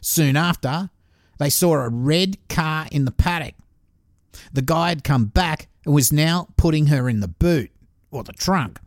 Soon 0.00 0.36
after, 0.36 0.90
they 1.38 1.50
saw 1.50 1.74
a 1.74 1.88
red 1.88 2.36
car 2.48 2.86
in 2.90 3.04
the 3.04 3.10
paddock. 3.10 3.54
The 4.52 4.62
guy 4.62 4.90
had 4.90 5.04
come 5.04 5.26
back 5.26 5.68
and 5.84 5.94
was 5.94 6.12
now 6.12 6.48
putting 6.56 6.86
her 6.86 7.08
in 7.08 7.20
the 7.20 7.28
boot, 7.28 7.70
or 8.10 8.24
the 8.24 8.32
trunk. 8.32 8.80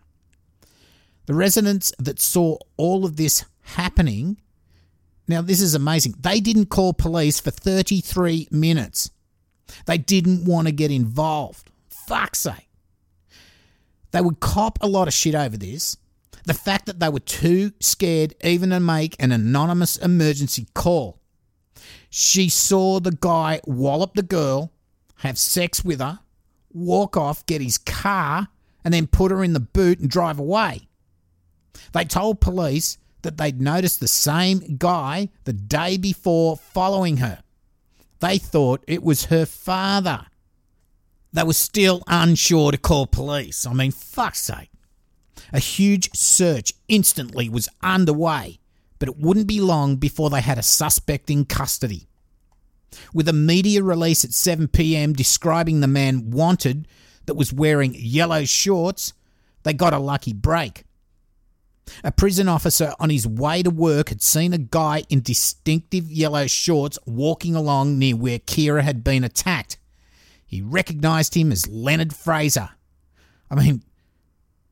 The 1.29 1.35
residents 1.35 1.93
that 1.99 2.19
saw 2.19 2.57
all 2.75 3.05
of 3.05 3.15
this 3.15 3.45
happening, 3.61 4.41
now 5.27 5.43
this 5.43 5.61
is 5.61 5.75
amazing, 5.75 6.15
they 6.19 6.39
didn't 6.39 6.71
call 6.71 6.91
police 6.91 7.39
for 7.39 7.51
33 7.51 8.47
minutes. 8.49 9.11
They 9.85 9.99
didn't 9.99 10.45
want 10.45 10.67
to 10.67 10.71
get 10.71 10.89
involved. 10.89 11.69
Fuck's 11.87 12.39
sake. 12.39 12.67
They 14.09 14.21
would 14.21 14.39
cop 14.39 14.79
a 14.81 14.87
lot 14.87 15.07
of 15.07 15.13
shit 15.13 15.35
over 15.35 15.55
this. 15.55 15.97
The 16.47 16.55
fact 16.55 16.87
that 16.87 16.99
they 16.99 17.09
were 17.09 17.19
too 17.19 17.73
scared 17.79 18.33
even 18.43 18.71
to 18.71 18.79
make 18.79 19.15
an 19.19 19.31
anonymous 19.31 19.97
emergency 19.97 20.65
call. 20.73 21.19
She 22.09 22.49
saw 22.49 22.99
the 22.99 23.11
guy 23.11 23.61
wallop 23.67 24.15
the 24.15 24.23
girl, 24.23 24.71
have 25.17 25.37
sex 25.37 25.85
with 25.85 25.99
her, 25.99 26.21
walk 26.73 27.15
off, 27.15 27.45
get 27.45 27.61
his 27.61 27.77
car, 27.77 28.47
and 28.83 28.91
then 28.91 29.05
put 29.05 29.29
her 29.29 29.43
in 29.43 29.53
the 29.53 29.59
boot 29.59 29.99
and 29.99 30.09
drive 30.09 30.39
away. 30.39 30.88
They 31.93 32.05
told 32.05 32.41
police 32.41 32.97
that 33.21 33.37
they'd 33.37 33.61
noticed 33.61 33.99
the 33.99 34.07
same 34.07 34.77
guy 34.77 35.29
the 35.43 35.53
day 35.53 35.97
before 35.97 36.57
following 36.57 37.17
her. 37.17 37.43
They 38.19 38.37
thought 38.37 38.83
it 38.87 39.03
was 39.03 39.25
her 39.25 39.45
father. 39.45 40.25
They 41.31 41.43
were 41.43 41.53
still 41.53 42.01
unsure 42.07 42.71
to 42.71 42.77
call 42.77 43.07
police. 43.07 43.65
I 43.65 43.73
mean, 43.73 43.91
fuck's 43.91 44.39
sake. 44.39 44.71
A 45.53 45.59
huge 45.59 46.09
search 46.13 46.73
instantly 46.87 47.49
was 47.49 47.69
underway, 47.81 48.59
but 48.97 49.09
it 49.09 49.17
wouldn't 49.17 49.47
be 49.47 49.61
long 49.61 49.95
before 49.95 50.29
they 50.29 50.41
had 50.41 50.57
a 50.57 50.63
suspect 50.63 51.29
in 51.29 51.45
custody. 51.45 52.07
With 53.13 53.29
a 53.29 53.33
media 53.33 53.83
release 53.83 54.25
at 54.25 54.33
7 54.33 54.67
pm 54.67 55.13
describing 55.13 55.79
the 55.79 55.87
man 55.87 56.31
wanted 56.31 56.87
that 57.25 57.35
was 57.35 57.53
wearing 57.53 57.93
yellow 57.95 58.45
shorts, 58.45 59.13
they 59.63 59.73
got 59.73 59.93
a 59.93 59.99
lucky 59.99 60.33
break. 60.33 60.83
A 62.03 62.11
prison 62.11 62.47
officer 62.47 62.93
on 62.99 63.09
his 63.09 63.27
way 63.27 63.63
to 63.63 63.69
work 63.69 64.09
had 64.09 64.21
seen 64.21 64.53
a 64.53 64.57
guy 64.57 65.03
in 65.09 65.21
distinctive 65.21 66.11
yellow 66.11 66.47
shorts 66.47 66.99
walking 67.05 67.55
along 67.55 67.97
near 67.97 68.15
where 68.15 68.39
Keyra 68.39 68.81
had 68.81 69.03
been 69.03 69.23
attacked. 69.23 69.77
He 70.45 70.61
recognised 70.61 71.35
him 71.35 71.51
as 71.51 71.67
Leonard 71.67 72.15
Fraser. 72.15 72.69
I 73.51 73.55
mean, 73.55 73.83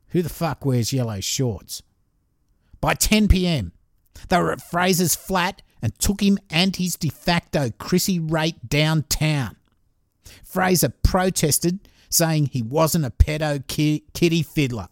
who 0.09 0.21
the 0.21 0.29
fuck 0.29 0.65
wears 0.65 0.93
yellow 0.93 1.19
shorts? 1.19 1.83
By 2.81 2.93
10 2.93 3.27
pm, 3.27 3.73
they 4.29 4.37
were 4.37 4.51
at 4.51 4.61
Fraser's 4.61 5.15
flat 5.15 5.61
and 5.81 5.97
took 5.99 6.21
him 6.21 6.39
and 6.49 6.75
his 6.75 6.95
de 6.95 7.09
facto 7.09 7.69
Chrissy 7.77 8.19
Raitt 8.19 8.67
downtown. 8.67 9.57
Fraser 10.43 10.89
protested, 10.89 11.87
saying 12.09 12.47
he 12.47 12.61
wasn't 12.61 13.05
a 13.05 13.09
pedo 13.09 13.65
kitty 13.67 14.43
fiddler. 14.43 14.87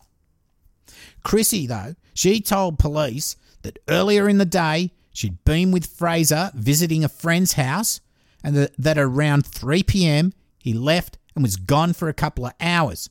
Chrissy, 1.23 1.65
though, 1.65 1.95
she 2.15 2.41
told 2.41 2.79
police 2.79 3.35
that 3.61 3.77
earlier 3.87 4.27
in 4.27 4.39
the 4.39 4.45
day 4.45 4.91
she'd 5.11 5.43
been 5.43 5.71
with 5.71 5.85
Fraser 5.85 6.49
visiting 6.55 7.03
a 7.03 7.09
friend's 7.09 7.53
house 7.53 8.01
and 8.43 8.55
that, 8.55 8.97
around 8.97 9.45
3 9.45 9.83
pm 9.83 10.33
he 10.57 10.73
left 10.73 11.17
and 11.35 11.43
was 11.43 11.57
gone 11.57 11.93
for 11.93 12.07
a 12.07 12.13
couple 12.13 12.45
of 12.45 12.53
hours. 12.59 13.09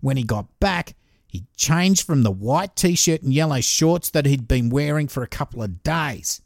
When 0.00 0.16
he 0.16 0.22
got 0.22 0.60
back, 0.60 0.94
he 1.26 1.46
changed 1.56 2.06
from 2.06 2.22
the 2.22 2.30
white 2.30 2.76
t 2.76 2.94
shirt 2.94 3.22
and 3.22 3.32
yellow 3.32 3.60
shorts 3.60 4.10
that 4.10 4.26
he'd 4.26 4.46
been 4.46 4.70
wearing 4.70 5.08
for 5.08 5.22
a 5.22 5.28
couple 5.28 5.62
of 5.62 5.82
days. 5.82 6.42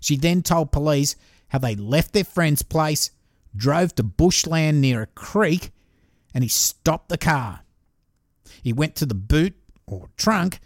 She 0.00 0.16
then 0.16 0.42
told 0.42 0.72
police 0.72 1.14
how 1.48 1.58
they 1.58 1.76
left 1.76 2.12
their 2.12 2.24
friend's 2.24 2.62
place, 2.62 3.10
drove 3.54 3.94
to 3.94 4.02
bushland 4.02 4.80
near 4.80 5.02
a 5.02 5.06
creek, 5.06 5.70
and 6.34 6.42
he 6.42 6.48
stopped 6.48 7.08
the 7.08 7.18
car. 7.18 7.60
He 8.62 8.72
went 8.72 8.96
to 8.96 9.06
the 9.06 9.14
boot 9.14 9.54
or 9.86 10.08
trunk, 10.16 10.58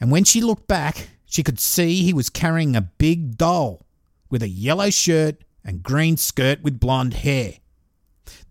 and 0.00 0.10
when 0.10 0.24
she 0.24 0.40
looked 0.40 0.68
back, 0.68 1.08
she 1.24 1.42
could 1.42 1.58
see 1.58 2.02
he 2.02 2.12
was 2.12 2.30
carrying 2.30 2.76
a 2.76 2.80
big 2.80 3.36
doll 3.36 3.86
with 4.30 4.42
a 4.42 4.48
yellow 4.48 4.90
shirt 4.90 5.42
and 5.64 5.82
green 5.82 6.16
skirt 6.16 6.62
with 6.62 6.80
blonde 6.80 7.14
hair. 7.14 7.54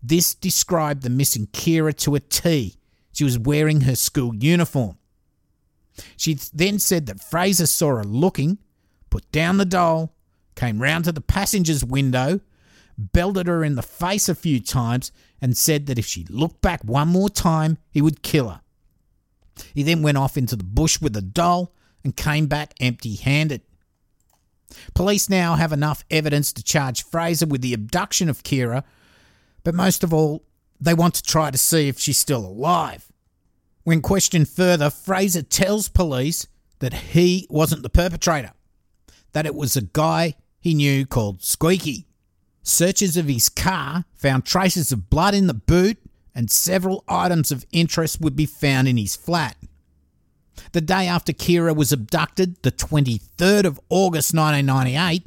This 0.02 0.34
described 0.34 1.02
the 1.02 1.10
missing 1.10 1.46
Keyra 1.48 1.96
to 1.98 2.14
a 2.14 2.20
T 2.20 2.76
she 3.16 3.24
was 3.24 3.38
wearing 3.38 3.80
her 3.82 3.96
school 3.96 4.34
uniform. 4.34 4.98
She 6.18 6.34
then 6.52 6.78
said 6.78 7.06
that 7.06 7.22
Fraser 7.22 7.64
saw 7.64 7.96
her 7.96 8.04
looking, 8.04 8.58
put 9.08 9.32
down 9.32 9.56
the 9.56 9.64
doll, 9.64 10.14
came 10.54 10.82
round 10.82 11.06
to 11.06 11.12
the 11.12 11.22
passenger's 11.22 11.82
window, 11.82 12.40
belted 12.98 13.46
her 13.46 13.64
in 13.64 13.74
the 13.74 13.82
face 13.82 14.28
a 14.28 14.34
few 14.34 14.60
times, 14.60 15.12
and 15.40 15.56
said 15.56 15.86
that 15.86 15.98
if 15.98 16.04
she 16.04 16.26
looked 16.28 16.60
back 16.60 16.82
one 16.84 17.08
more 17.08 17.30
time, 17.30 17.78
he 17.90 18.02
would 18.02 18.22
kill 18.22 18.50
her. 18.50 18.60
He 19.74 19.82
then 19.82 20.02
went 20.02 20.18
off 20.18 20.36
into 20.36 20.56
the 20.56 20.64
bush 20.64 21.00
with 21.00 21.12
the 21.12 21.22
doll 21.22 21.74
and 22.04 22.16
came 22.16 22.46
back 22.46 22.74
empty 22.80 23.14
handed. 23.14 23.62
Police 24.94 25.28
now 25.28 25.54
have 25.54 25.72
enough 25.72 26.04
evidence 26.10 26.52
to 26.52 26.62
charge 26.62 27.04
Fraser 27.04 27.46
with 27.46 27.62
the 27.62 27.74
abduction 27.74 28.28
of 28.28 28.42
Keyra, 28.42 28.84
but 29.64 29.74
most 29.74 30.02
of 30.04 30.12
all, 30.12 30.44
they 30.80 30.94
want 30.94 31.14
to 31.14 31.22
try 31.22 31.50
to 31.50 31.58
see 31.58 31.88
if 31.88 31.98
she's 31.98 32.18
still 32.18 32.44
alive. 32.44 33.10
When 33.84 34.02
questioned 34.02 34.48
further, 34.48 34.90
Fraser 34.90 35.42
tells 35.42 35.88
police 35.88 36.46
that 36.80 36.92
he 36.92 37.46
wasn't 37.48 37.82
the 37.82 37.88
perpetrator, 37.88 38.52
that 39.32 39.46
it 39.46 39.54
was 39.54 39.76
a 39.76 39.82
guy 39.82 40.34
he 40.60 40.74
knew 40.74 41.06
called 41.06 41.42
Squeaky. 41.42 42.06
Searches 42.62 43.16
of 43.16 43.28
his 43.28 43.48
car 43.48 44.04
found 44.14 44.44
traces 44.44 44.90
of 44.90 45.08
blood 45.08 45.34
in 45.34 45.46
the 45.46 45.54
boot, 45.54 45.98
and 46.36 46.50
several 46.50 47.02
items 47.08 47.50
of 47.50 47.64
interest 47.72 48.20
would 48.20 48.36
be 48.36 48.44
found 48.44 48.86
in 48.86 48.98
his 48.98 49.16
flat. 49.16 49.56
The 50.72 50.82
day 50.82 51.08
after 51.08 51.32
Keyra 51.32 51.74
was 51.74 51.92
abducted, 51.92 52.62
the 52.62 52.70
23rd 52.70 53.64
of 53.64 53.80
August 53.88 54.34
1998, 54.34 55.24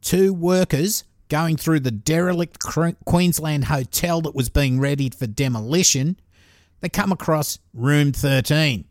two 0.00 0.32
workers 0.32 1.04
going 1.28 1.56
through 1.56 1.80
the 1.80 1.90
derelict 1.90 2.58
Queensland 3.04 3.66
hotel 3.66 4.22
that 4.22 4.34
was 4.34 4.48
being 4.48 4.80
readied 4.80 5.14
for 5.14 5.26
demolition, 5.26 6.18
they 6.80 6.88
come 6.88 7.12
across 7.12 7.58
room 7.74 8.12
13. 8.12 8.86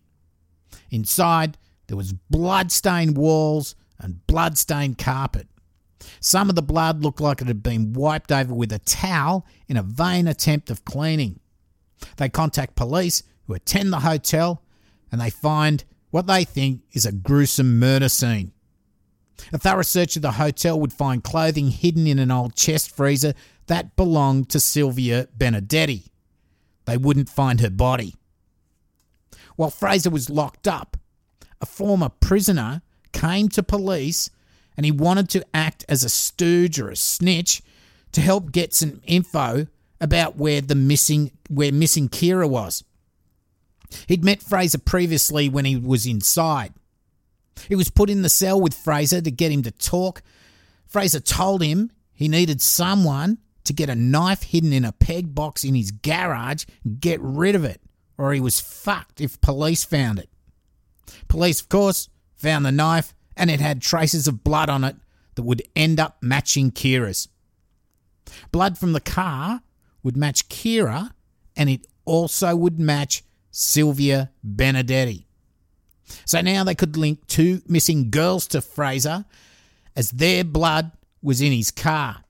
Inside, 0.92 1.58
there 1.88 1.98
was 1.98 2.14
blood-stained 2.14 3.18
walls 3.18 3.76
and 3.98 4.26
blood-stained 4.28 5.00
carpet. 5.00 5.48
Some 6.20 6.50
of 6.50 6.56
the 6.56 6.62
blood 6.62 7.04
looked 7.04 7.22
like 7.22 7.42
it 7.42 7.48
had 7.48 7.64
been 7.64 7.94
wiped 7.94 8.32
over 8.32 8.54
with 8.54 8.72
a 8.72 8.80
towel 8.80 9.46
in 9.68 9.78
a 9.78 9.84
vain 9.84 10.28
attempt 10.28 10.70
of 10.70 10.86
cleaning. 10.86 11.40
They 12.18 12.30
contact 12.30 12.76
police 12.76 13.24
who 13.46 13.54
attend 13.54 13.92
the 13.92 14.00
hotel 14.00 14.64
and 15.12 15.20
they 15.20 15.30
find 15.30 15.84
what 16.12 16.28
they 16.28 16.44
think 16.44 16.82
is 16.92 17.06
a 17.06 17.12
gruesome 17.12 17.80
murder 17.80 18.10
scene. 18.10 18.52
A 19.54 19.58
thorough 19.58 19.84
search 19.84 20.16
of 20.16 20.22
the 20.22 20.34
hotel 20.34 20.80
would 20.80 20.94
find 20.94 21.24
clothing 21.24 21.70
hidden 21.70 22.08
in 22.08 22.20
an 22.20 22.32
old 22.32 22.56
chest 22.56 22.96
freezer 22.96 23.34
that 23.68 23.96
belonged 23.96 24.50
to 24.50 24.60
Sylvia 24.60 25.28
Benedetti. 25.38 26.12
They 26.86 26.98
wouldn't 26.98 27.30
find 27.30 27.62
her 27.62 27.70
body. 27.70 28.16
While 29.56 29.70
Fraser 29.70 30.10
was 30.10 30.30
locked 30.30 30.68
up, 30.68 30.98
a 31.62 31.66
former 31.66 32.10
prisoner 32.10 32.82
came 33.12 33.50
to 33.50 33.64
police 33.64 34.30
and 34.80 34.86
he 34.86 34.94
wanted 34.94 35.28
to 35.28 35.46
act 35.54 35.84
as 35.90 36.06
a 36.06 36.10
stooge 36.10 36.80
or 36.80 36.90
a 36.90 36.96
snitch 36.96 37.62
to 38.14 38.22
help 38.22 38.54
get 38.54 38.74
some 38.74 39.02
info 39.06 39.68
about 40.00 40.38
where 40.38 40.62
the 40.62 40.74
missing 40.74 41.32
where 41.50 41.74
missing 41.74 42.08
Keyra 42.08 42.50
was. 42.50 42.86
He'd 44.08 44.24
met 44.24 44.42
Fraser 44.42 44.78
previously 44.78 45.50
when 45.50 45.66
he 45.66 45.76
was 45.76 46.06
inside. 46.06 46.72
He 47.68 47.76
was 47.76 47.90
put 47.90 48.10
in 48.10 48.22
the 48.22 48.30
cell 48.30 48.62
with 48.62 48.74
Fraser 48.74 49.20
to 49.20 49.30
get 49.30 49.52
him 49.52 49.64
to 49.64 49.72
talk. 49.72 50.22
Fraser 50.88 51.20
told 51.20 51.62
him 51.62 51.92
he 52.14 52.30
needed 52.30 52.62
someone 52.62 53.40
to 53.66 53.74
get 53.74 53.90
a 53.90 53.96
knife 53.96 54.44
hidden 54.44 54.72
in 54.72 54.86
a 54.86 54.94
peg 54.94 55.36
box 55.36 55.66
in 55.66 55.76
his 55.76 55.92
garage 55.92 56.64
and 56.86 57.02
get 57.02 57.20
rid 57.20 57.54
of 57.54 57.66
it, 57.66 57.82
or 58.18 58.32
he 58.32 58.40
was 58.40 58.62
fucked 58.62 59.20
if 59.20 59.42
police 59.42 59.84
found 59.84 60.20
it. 60.20 60.30
Police, 61.28 61.60
of 61.60 61.68
course, 61.68 62.08
found 62.38 62.66
the 62.66 62.72
knife 62.72 63.14
and 63.40 63.50
it 63.50 63.62
had 63.62 63.82
traces 63.82 64.28
of 64.28 64.44
blood 64.44 64.70
on 64.70 64.84
it 64.84 64.98
that 65.36 65.44
would 65.44 65.64
end 65.76 66.00
up 66.00 66.18
matching 66.22 66.72
Keyra's. 66.72 67.30
Blood 68.52 68.78
from 68.78 68.92
the 68.94 69.00
car 69.00 69.62
would 70.04 70.18
match 70.18 70.50
Keyra, 70.50 71.14
and 71.56 71.70
it 71.70 71.88
also 72.06 72.56
would 72.56 72.80
match 72.80 73.24
Sylvia 73.50 74.32
Benedetti. 74.46 75.26
So 76.26 76.42
now 76.42 76.64
they 76.64 76.76
could 76.76 76.98
link 76.98 77.26
two 77.28 77.62
missing 77.68 78.12
girls 78.12 78.46
to 78.48 78.62
Fraser 78.62 79.26
as 79.96 80.12
their 80.12 80.44
blood 80.44 80.92
was 81.22 81.42
in 81.42 81.54
his 81.54 81.72
car. 81.72 82.24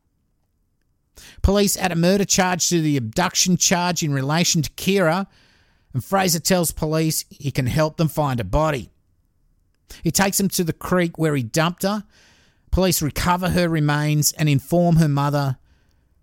Police 1.41 1.75
add 1.77 1.91
a 1.91 1.95
murder 1.95 2.25
charge 2.25 2.69
to 2.69 2.81
the 2.81 2.97
abduction 2.97 3.57
charge 3.57 4.03
in 4.03 4.13
relation 4.13 4.61
to 4.61 4.69
Keyra, 4.71 5.27
and 5.93 6.03
Fraser 6.03 6.39
tells 6.39 6.71
police 6.71 7.25
he 7.29 7.51
can 7.51 7.65
help 7.65 7.97
them 7.97 8.09
find 8.09 8.39
a 8.39 8.43
body. 8.43 8.91
He 10.03 10.11
takes 10.11 10.39
him 10.39 10.49
to 10.49 10.63
the 10.63 10.73
creek 10.73 11.17
where 11.17 11.35
he 11.35 11.43
dumped 11.43 11.83
her. 11.83 12.03
Police 12.71 13.01
recover 13.01 13.49
her 13.49 13.67
remains 13.67 14.31
and 14.33 14.47
inform 14.47 14.97
her 14.97 15.07
mother 15.07 15.57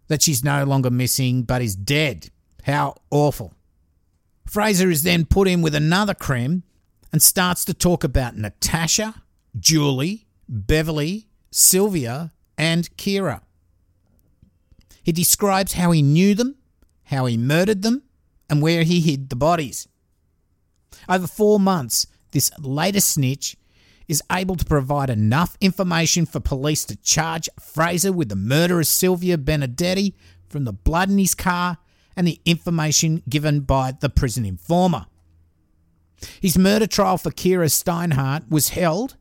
that 0.09 0.23
she's 0.23 0.45
no 0.45 0.65
longer 0.65 0.91
missing 0.91 1.43
but 1.43 1.63
is 1.63 1.75
dead. 1.75 2.31
How 2.65 2.97
awful. 3.11 3.55
Fraser 4.47 4.91
is 4.91 5.03
then 5.03 5.25
put 5.25 5.49
in 5.49 5.63
with 5.63 5.75
another 5.75 6.15
crim 6.15 6.63
and 7.13 7.23
starts 7.23 7.65
to 7.65 7.75
talk 7.75 8.05
about 8.05 8.37
Natasha, 8.37 9.23
Julie, 9.59 10.27
Beverly, 10.49 11.29
Sylvia, 11.51 12.33
and 12.57 12.95
Keyra. 12.97 13.43
He 15.03 15.13
describes 15.13 15.75
how 15.75 15.91
he 15.91 16.03
knew 16.03 16.35
them, 16.35 16.57
how 17.05 17.27
he 17.27 17.37
murdered 17.37 17.83
them, 17.83 18.03
and 18.49 18.63
where 18.63 18.83
he 18.83 19.01
hid 19.01 19.31
the 19.31 19.37
bodies. 19.37 19.89
Over 21.09 21.27
four 21.27 21.61
months, 21.61 22.07
this 22.33 22.51
latest 22.59 23.11
snitch 23.11 23.57
is 24.09 24.23
able 24.31 24.57
to 24.57 24.65
provide 24.65 25.11
enough 25.11 25.57
information 25.61 26.27
for 26.27 26.41
police 26.41 26.85
to 26.85 26.97
charge 26.97 27.49
Fraser 27.61 28.13
with 28.13 28.29
the 28.29 28.37
murder 28.37 28.79
of 28.79 28.87
Sylvia 28.87 29.37
Benedetti 29.37 30.15
from 30.49 30.65
the 30.65 30.73
blood 30.73 31.11
in 31.11 31.19
his 31.19 31.35
car 31.35 31.79
and 32.17 32.27
the 32.27 32.41
information 32.45 33.23
given 33.29 33.61
by 33.61 33.93
the 33.93 34.09
prison 34.09 34.45
informer. 34.45 35.07
His 36.41 36.57
murder 36.57 36.87
trial 36.87 37.19
for 37.19 37.31
Keyra 37.31 37.71
Steinhardt 37.71 38.49
was 38.49 38.71
held 38.71 39.17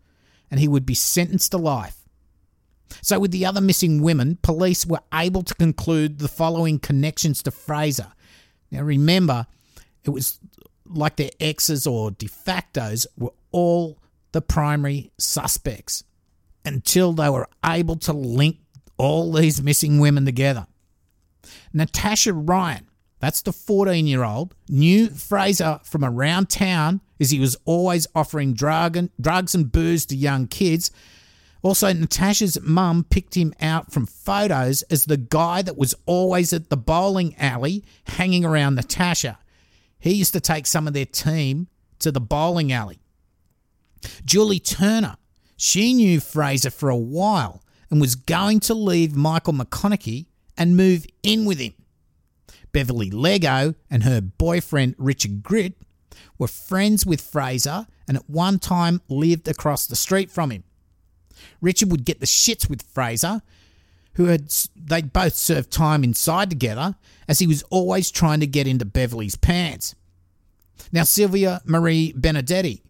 and 0.49 0.59
he 0.59 0.67
would 0.67 0.85
be 0.85 0.93
sentenced 0.93 1.51
to 1.51 1.57
life. 1.57 1.97
So, 3.01 3.19
with 3.19 3.31
the 3.31 3.45
other 3.45 3.61
missing 3.61 4.01
women, 4.01 4.37
police 4.41 4.85
were 4.85 5.01
able 5.13 5.41
to 5.41 5.55
conclude 5.55 6.19
the 6.19 6.27
following 6.27 6.79
connections 6.79 7.41
to 7.43 7.51
Fraser. 7.51 8.13
Now, 8.71 8.83
remember, 8.83 9.47
it 10.03 10.11
was 10.11 10.39
like 10.87 11.15
their 11.15 11.31
exes 11.39 11.87
or 11.87 12.11
de 12.11 12.27
factos 12.27 13.05
were 13.17 13.33
all 13.51 13.99
the 14.31 14.41
primary 14.41 15.11
suspects 15.17 16.03
until 16.63 17.13
they 17.13 17.29
were 17.29 17.47
able 17.65 17.95
to 17.95 18.13
link 18.13 18.57
all 18.97 19.31
these 19.31 19.61
missing 19.61 19.99
women 19.99 20.25
together. 20.25 20.67
Natasha 21.73 22.33
Ryan, 22.33 22.87
that's 23.19 23.41
the 23.41 23.51
14 23.51 24.07
year 24.07 24.23
old, 24.23 24.55
knew 24.67 25.09
Fraser 25.09 25.79
from 25.83 26.03
around 26.03 26.49
town 26.49 27.01
as 27.19 27.31
he 27.31 27.39
was 27.39 27.55
always 27.65 28.07
offering 28.15 28.53
drug 28.53 28.97
and, 28.97 29.09
drugs 29.19 29.55
and 29.55 29.71
booze 29.71 30.05
to 30.07 30.15
young 30.15 30.47
kids. 30.47 30.91
Also, 31.61 31.91
Natasha's 31.91 32.61
mum 32.61 33.05
picked 33.09 33.35
him 33.35 33.53
out 33.59 33.91
from 33.91 34.05
photos 34.05 34.83
as 34.83 35.05
the 35.05 35.17
guy 35.17 35.61
that 35.61 35.77
was 35.77 35.95
always 36.05 36.53
at 36.53 36.69
the 36.69 36.77
bowling 36.77 37.35
alley 37.37 37.83
hanging 38.05 38.45
around 38.45 38.75
Natasha. 38.75 39.39
He 39.99 40.13
used 40.13 40.34
to 40.34 40.39
take 40.39 40.67
some 40.67 40.88
of 40.88 40.93
their 40.93 41.05
team 41.05 41.67
to 41.99 42.12
the 42.12 42.21
bowling 42.21 42.71
alley. 42.71 42.99
Julie 44.23 44.60
Turner, 44.60 45.17
she 45.58 45.93
knew 45.93 46.19
Fraser 46.19 46.69
for 46.69 46.89
a 46.89 46.97
while 46.97 47.63
and 47.89 48.01
was 48.01 48.15
going 48.15 48.60
to 48.62 48.73
leave 48.73 49.15
Michael 49.15 49.53
McConaughey 49.53 50.27
and 50.58 50.77
move 50.77 51.05
in 51.23 51.45
with 51.45 51.60
him. 51.60 51.73
Beverly 52.71 53.10
Leggo 53.10 53.75
and 53.89 54.03
her 54.03 54.21
boyfriend 54.21 54.95
Richard 54.97 55.41
Gritt 55.43 55.73
were 56.38 56.47
friends 56.47 57.05
with 57.05 57.21
Fraser 57.21 57.88
and 58.08 58.17
at 58.17 58.29
one 58.29 58.60
time 58.60 59.01
lived 59.08 59.47
across 59.47 59.88
the 59.88 59.95
street 59.95 60.29
from 60.29 60.51
him. 60.51 60.63
Richard 61.62 61.91
would 61.91 62.05
get 62.05 62.19
the 62.19 62.25
shits 62.25 62.69
with 62.69 62.81
Fraser, 62.81 63.41
who 64.15 64.25
had 64.25 64.54
they'd 64.75 65.13
both 65.13 65.36
served 65.36 65.71
time 65.71 66.04
inside 66.04 66.49
together, 66.49 66.95
as 67.28 67.39
he 67.39 67.47
was 67.47 67.63
always 67.69 68.12
trying 68.12 68.39
to 68.39 68.47
get 68.47 68.67
into 68.67 68.86
Beverly's 68.86 69.36
pants. 69.36 69.95
Now 70.91 71.04
Sylvia 71.04 71.62
Marie 71.65 72.13
Benedetti 72.13 72.82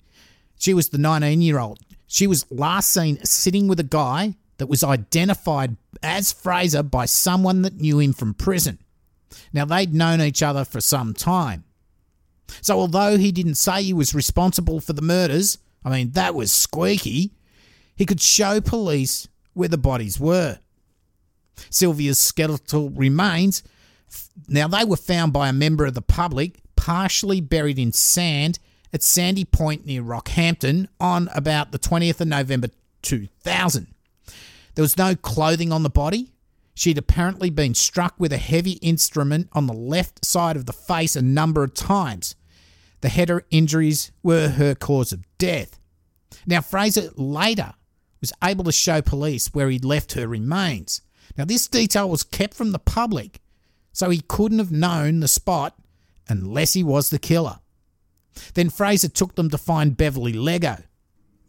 she 0.57 0.73
was 0.73 0.89
the 0.89 0.97
19 0.97 1.41
year 1.41 1.59
old. 1.59 1.79
She 2.07 2.27
was 2.27 2.49
last 2.51 2.89
seen 2.89 3.23
sitting 3.23 3.67
with 3.67 3.79
a 3.79 3.83
guy 3.83 4.35
that 4.57 4.67
was 4.67 4.83
identified 4.83 5.75
as 6.01 6.31
Fraser 6.31 6.83
by 6.83 7.05
someone 7.05 7.61
that 7.63 7.75
knew 7.75 7.99
him 7.99 8.13
from 8.13 8.33
prison. 8.33 8.79
Now, 9.51 9.65
they'd 9.65 9.93
known 9.93 10.21
each 10.21 10.41
other 10.41 10.63
for 10.63 10.79
some 10.79 11.13
time. 11.13 11.65
So, 12.61 12.79
although 12.79 13.17
he 13.17 13.31
didn't 13.31 13.55
say 13.55 13.83
he 13.83 13.93
was 13.93 14.15
responsible 14.15 14.79
for 14.79 14.93
the 14.93 15.01
murders, 15.01 15.57
I 15.83 15.89
mean, 15.89 16.11
that 16.11 16.35
was 16.35 16.51
squeaky, 16.51 17.31
he 17.95 18.05
could 18.05 18.21
show 18.21 18.61
police 18.61 19.27
where 19.53 19.67
the 19.67 19.77
bodies 19.77 20.19
were. 20.19 20.59
Sylvia's 21.69 22.19
skeletal 22.19 22.89
remains, 22.89 23.63
now 24.47 24.67
they 24.67 24.83
were 24.83 24.97
found 24.97 25.33
by 25.33 25.49
a 25.49 25.53
member 25.53 25.85
of 25.85 25.93
the 25.93 26.01
public, 26.01 26.59
partially 26.75 27.41
buried 27.41 27.79
in 27.79 27.91
sand 27.91 28.59
at 28.93 29.03
Sandy 29.03 29.45
Point 29.45 29.85
near 29.85 30.01
Rockhampton 30.01 30.87
on 30.99 31.29
about 31.33 31.71
the 31.71 31.79
20th 31.79 32.21
of 32.21 32.27
November 32.27 32.69
2000. 33.01 33.87
There 34.75 34.83
was 34.83 34.97
no 34.97 35.15
clothing 35.15 35.71
on 35.71 35.83
the 35.83 35.89
body. 35.89 36.31
She'd 36.73 36.97
apparently 36.97 37.49
been 37.49 37.73
struck 37.73 38.15
with 38.17 38.33
a 38.33 38.37
heavy 38.37 38.73
instrument 38.73 39.49
on 39.53 39.67
the 39.67 39.73
left 39.73 40.25
side 40.25 40.57
of 40.57 40.65
the 40.65 40.73
face 40.73 41.15
a 41.15 41.21
number 41.21 41.63
of 41.63 41.73
times. 41.73 42.35
The 43.01 43.09
head 43.09 43.31
injuries 43.49 44.11
were 44.23 44.49
her 44.49 44.75
cause 44.75 45.13
of 45.13 45.23
death. 45.37 45.79
Now, 46.45 46.61
Fraser 46.61 47.11
later 47.15 47.73
was 48.19 48.33
able 48.43 48.65
to 48.65 48.71
show 48.71 49.01
police 49.01 49.53
where 49.53 49.69
he'd 49.69 49.85
left 49.85 50.13
her 50.13 50.27
remains. 50.27 51.01
Now, 51.37 51.45
this 51.45 51.67
detail 51.67 52.09
was 52.09 52.23
kept 52.23 52.53
from 52.53 52.71
the 52.71 52.79
public, 52.79 53.41
so 53.91 54.09
he 54.09 54.21
couldn't 54.27 54.59
have 54.59 54.71
known 54.71 55.19
the 55.19 55.27
spot 55.27 55.77
unless 56.27 56.73
he 56.73 56.83
was 56.83 57.09
the 57.09 57.19
killer. 57.19 57.59
Then 58.53 58.69
Fraser 58.69 59.09
took 59.09 59.35
them 59.35 59.49
to 59.49 59.57
find 59.57 59.97
Beverly 59.97 60.33
Leggo. 60.33 60.83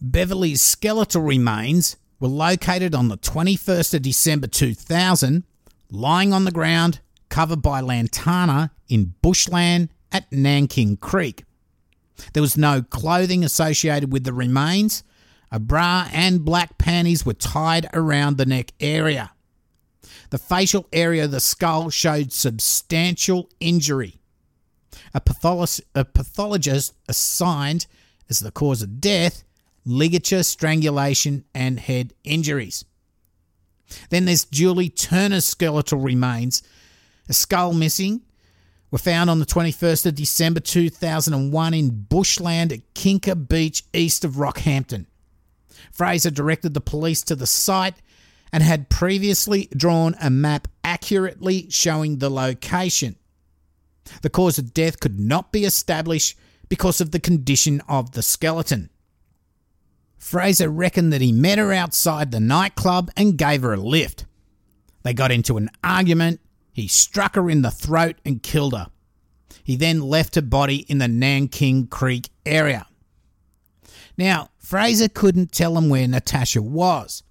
Beverly's 0.00 0.62
skeletal 0.62 1.22
remains 1.22 1.96
were 2.20 2.28
located 2.28 2.94
on 2.94 3.08
the 3.08 3.18
21st 3.18 3.94
of 3.94 4.02
December 4.02 4.46
2000, 4.46 5.44
lying 5.90 6.32
on 6.32 6.44
the 6.44 6.52
ground, 6.52 7.00
covered 7.28 7.62
by 7.62 7.80
lantana 7.80 8.70
in 8.88 9.14
bushland 9.22 9.88
at 10.12 10.30
Nankin 10.30 10.96
Creek. 10.96 11.44
There 12.32 12.42
was 12.42 12.56
no 12.56 12.82
clothing 12.82 13.44
associated 13.44 14.12
with 14.12 14.24
the 14.24 14.32
remains. 14.32 15.02
A 15.50 15.58
bra 15.58 16.08
and 16.12 16.44
black 16.44 16.78
panties 16.78 17.26
were 17.26 17.34
tied 17.34 17.88
around 17.92 18.36
the 18.36 18.46
neck 18.46 18.72
area. 18.80 19.32
The 20.30 20.38
facial 20.38 20.86
area 20.92 21.24
of 21.24 21.30
the 21.30 21.40
skull 21.40 21.90
showed 21.90 22.32
substantial 22.32 23.48
injury 23.60 24.20
a, 25.14 25.20
patholog- 25.20 25.80
a 25.94 26.04
pathologist 26.04 26.94
assigned 27.08 27.86
as 28.28 28.40
the 28.40 28.50
cause 28.50 28.82
of 28.82 29.00
death 29.00 29.44
ligature, 29.88 30.42
strangulation, 30.42 31.44
and 31.54 31.78
head 31.78 32.12
injuries. 32.24 32.84
Then 34.10 34.24
there's 34.24 34.44
Julie 34.44 34.88
Turner's 34.88 35.44
skeletal 35.44 36.00
remains. 36.00 36.60
A 37.28 37.32
skull 37.32 37.72
missing 37.72 38.22
were 38.90 38.98
found 38.98 39.30
on 39.30 39.38
the 39.38 39.46
21st 39.46 40.06
of 40.06 40.16
December 40.16 40.58
2001 40.58 41.74
in 41.74 41.90
bushland 42.08 42.72
at 42.72 42.94
Kinka 42.94 43.36
Beach, 43.36 43.84
east 43.92 44.24
of 44.24 44.32
Rockhampton. 44.32 45.06
Fraser 45.92 46.30
directed 46.30 46.74
the 46.74 46.80
police 46.80 47.22
to 47.22 47.36
the 47.36 47.46
site 47.46 47.94
and 48.56 48.62
had 48.62 48.88
previously 48.88 49.68
drawn 49.76 50.16
a 50.18 50.30
map 50.30 50.66
accurately 50.82 51.66
showing 51.68 52.16
the 52.16 52.30
location. 52.30 53.14
The 54.22 54.30
cause 54.30 54.56
of 54.56 54.72
death 54.72 54.98
could 54.98 55.20
not 55.20 55.52
be 55.52 55.66
established 55.66 56.38
because 56.70 57.02
of 57.02 57.10
the 57.10 57.20
condition 57.20 57.82
of 57.86 58.12
the 58.12 58.22
skeleton. 58.22 58.88
Fraser 60.16 60.70
reckoned 60.70 61.12
that 61.12 61.20
he 61.20 61.32
met 61.32 61.58
her 61.58 61.70
outside 61.70 62.30
the 62.30 62.40
nightclub 62.40 63.10
and 63.14 63.36
gave 63.36 63.60
her 63.60 63.74
a 63.74 63.76
lift. 63.76 64.24
They 65.02 65.12
got 65.12 65.30
into 65.30 65.58
an 65.58 65.68
argument. 65.84 66.40
He 66.72 66.88
struck 66.88 67.34
her 67.34 67.50
in 67.50 67.60
the 67.60 67.70
throat 67.70 68.16
and 68.24 68.42
killed 68.42 68.72
her. 68.72 68.86
He 69.64 69.76
then 69.76 70.00
left 70.00 70.34
her 70.34 70.40
body 70.40 70.76
in 70.88 70.96
the 70.96 71.08
Nankin 71.08 71.88
Creek 71.90 72.30
area. 72.46 72.86
Now, 74.16 74.48
Fraser 74.56 75.10
couldn't 75.10 75.52
tell 75.52 75.76
him 75.76 75.90
where 75.90 76.08
Natasha 76.08 76.62
was. 76.62 77.22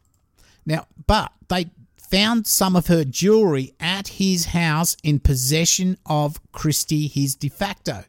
Now, 0.65 0.87
but 1.07 1.31
they 1.47 1.69
found 1.97 2.47
some 2.47 2.75
of 2.75 2.87
her 2.87 3.03
jewelry 3.03 3.73
at 3.79 4.07
his 4.07 4.45
house 4.45 4.95
in 5.03 5.19
possession 5.19 5.97
of 6.05 6.39
Christie, 6.51 7.07
his 7.07 7.35
de 7.35 7.49
facto. 7.49 8.05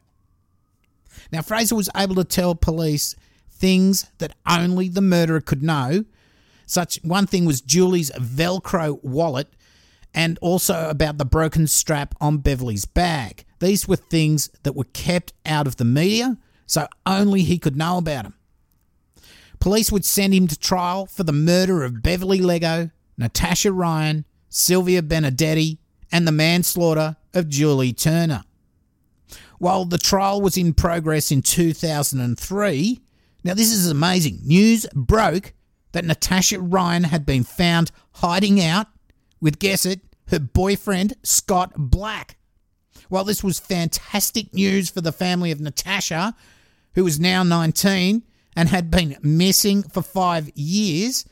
Now, 1.31 1.41
Fraser 1.41 1.75
was 1.75 1.89
able 1.95 2.15
to 2.15 2.23
tell 2.23 2.55
police 2.55 3.15
things 3.51 4.09
that 4.19 4.35
only 4.47 4.87
the 4.87 5.01
murderer 5.01 5.41
could 5.41 5.63
know. 5.63 6.05
Such 6.65 6.99
one 7.03 7.27
thing 7.27 7.45
was 7.45 7.61
Julie's 7.61 8.11
Velcro 8.11 9.03
wallet 9.03 9.47
and 10.13 10.37
also 10.41 10.89
about 10.89 11.17
the 11.17 11.25
broken 11.25 11.67
strap 11.67 12.15
on 12.21 12.37
Beverly's 12.37 12.85
bag. 12.85 13.45
These 13.59 13.87
were 13.87 13.95
things 13.95 14.49
that 14.63 14.75
were 14.75 14.85
kept 14.85 15.33
out 15.45 15.67
of 15.67 15.77
the 15.77 15.85
media, 15.85 16.37
so 16.65 16.87
only 17.05 17.43
he 17.43 17.57
could 17.57 17.75
know 17.75 17.97
about 17.97 18.23
them. 18.23 18.33
Police 19.59 19.91
would 19.91 20.05
send 20.05 20.33
him 20.33 20.47
to 20.47 20.57
trial 20.57 21.05
for 21.05 21.23
the 21.23 21.33
murder 21.33 21.83
of 21.83 22.03
Beverly 22.03 22.39
Leggo, 22.39 22.91
Natasha 23.17 23.71
Ryan, 23.71 24.25
Sylvia 24.49 25.01
Benedetti, 25.01 25.79
and 26.11 26.27
the 26.27 26.31
manslaughter 26.31 27.17
of 27.33 27.49
Julie 27.49 27.93
Turner. 27.93 28.43
While 29.59 29.85
the 29.85 29.97
trial 29.97 30.41
was 30.41 30.57
in 30.57 30.73
progress 30.73 31.31
in 31.31 31.41
2003, 31.41 33.01
now 33.43 33.53
this 33.53 33.71
is 33.71 33.89
amazing. 33.89 34.39
News 34.43 34.85
broke 34.93 35.53
that 35.91 36.05
Natasha 36.05 36.59
Ryan 36.59 37.05
had 37.05 37.25
been 37.25 37.43
found 37.43 37.91
hiding 38.13 38.61
out 38.61 38.87
with, 39.41 39.59
guess 39.59 39.85
it, 39.85 40.01
her 40.27 40.39
boyfriend, 40.39 41.15
Scott 41.23 41.73
Black. 41.75 42.37
While 43.09 43.23
this 43.23 43.43
was 43.43 43.59
fantastic 43.59 44.53
news 44.53 44.89
for 44.89 45.01
the 45.01 45.11
family 45.11 45.51
of 45.51 45.61
Natasha, 45.61 46.35
who 46.93 47.03
was 47.03 47.19
now 47.19 47.43
19 47.43 48.23
and 48.57 48.69
had 48.69 48.89
been 48.89 49.15
missing 49.21 49.83
for 49.83 50.01
five 50.01 50.49
years, 50.55 51.25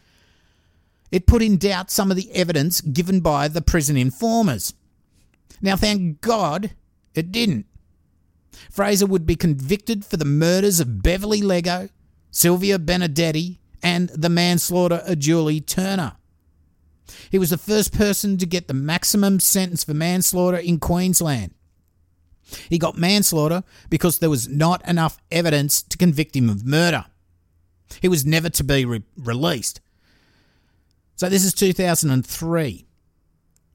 it 1.11 1.25
put 1.25 1.41
in 1.41 1.57
doubt 1.57 1.89
some 1.89 2.11
of 2.11 2.17
the 2.17 2.31
evidence 2.31 2.81
given 2.81 3.19
by 3.19 3.47
the 3.47 3.63
prison 3.63 3.97
informers. 3.97 4.75
Now, 5.59 5.75
thank 5.75 6.21
God 6.21 6.75
it 7.15 7.31
didn't. 7.31 7.65
Fraser 8.69 9.07
would 9.07 9.25
be 9.25 9.35
convicted 9.35 10.05
for 10.05 10.17
the 10.17 10.23
murders 10.23 10.79
of 10.79 11.01
Beverly 11.01 11.41
Leggo, 11.41 11.89
Sylvia 12.29 12.77
Benedetti, 12.77 13.57
and 13.81 14.09
the 14.09 14.29
manslaughter 14.29 15.01
of 15.07 15.17
Julie 15.17 15.61
Turner. 15.61 16.17
He 17.31 17.39
was 17.39 17.49
the 17.49 17.57
first 17.57 17.91
person 17.91 18.37
to 18.37 18.45
get 18.45 18.67
the 18.67 18.75
maximum 18.75 19.39
sentence 19.39 19.83
for 19.83 19.95
manslaughter 19.95 20.57
in 20.57 20.79
Queensland. 20.79 21.55
He 22.69 22.77
got 22.77 22.99
manslaughter 22.99 23.63
because 23.89 24.19
there 24.19 24.29
was 24.29 24.47
not 24.47 24.87
enough 24.87 25.17
evidence 25.31 25.81
to 25.81 25.97
convict 25.97 26.35
him 26.35 26.49
of 26.49 26.63
murder. 26.63 27.05
He 28.01 28.07
was 28.07 28.25
never 28.25 28.49
to 28.49 28.63
be 28.63 28.85
re- 28.85 29.03
released. 29.17 29.81
So 31.15 31.29
this 31.29 31.45
is 31.45 31.53
2003. 31.53 32.85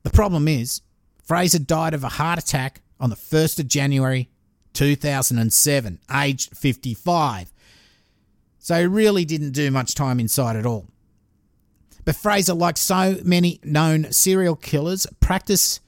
The 0.02 0.11
problem 0.11 0.48
is, 0.48 0.82
Fraser 1.22 1.58
died 1.58 1.94
of 1.94 2.04
a 2.04 2.08
heart 2.08 2.38
attack 2.38 2.82
on 2.98 3.11
the 3.11 3.16
1st 3.16 3.61
of 3.61 3.68
January 3.68 4.28
2007, 4.74 6.00
aged 6.12 6.56
55. 6.56 7.52
So 8.58 8.80
he 8.80 8.86
really 8.86 9.24
didn't 9.24 9.52
do 9.52 9.70
much 9.70 9.94
time 9.94 10.20
inside 10.20 10.56
at 10.56 10.66
all. 10.66 10.86
But 12.04 12.16
Fraser, 12.16 12.54
like 12.54 12.76
so 12.76 13.18
many 13.24 13.61
known 13.62 14.12
serial 14.12 14.56
killers, 14.56 15.06
practiced 15.20 15.80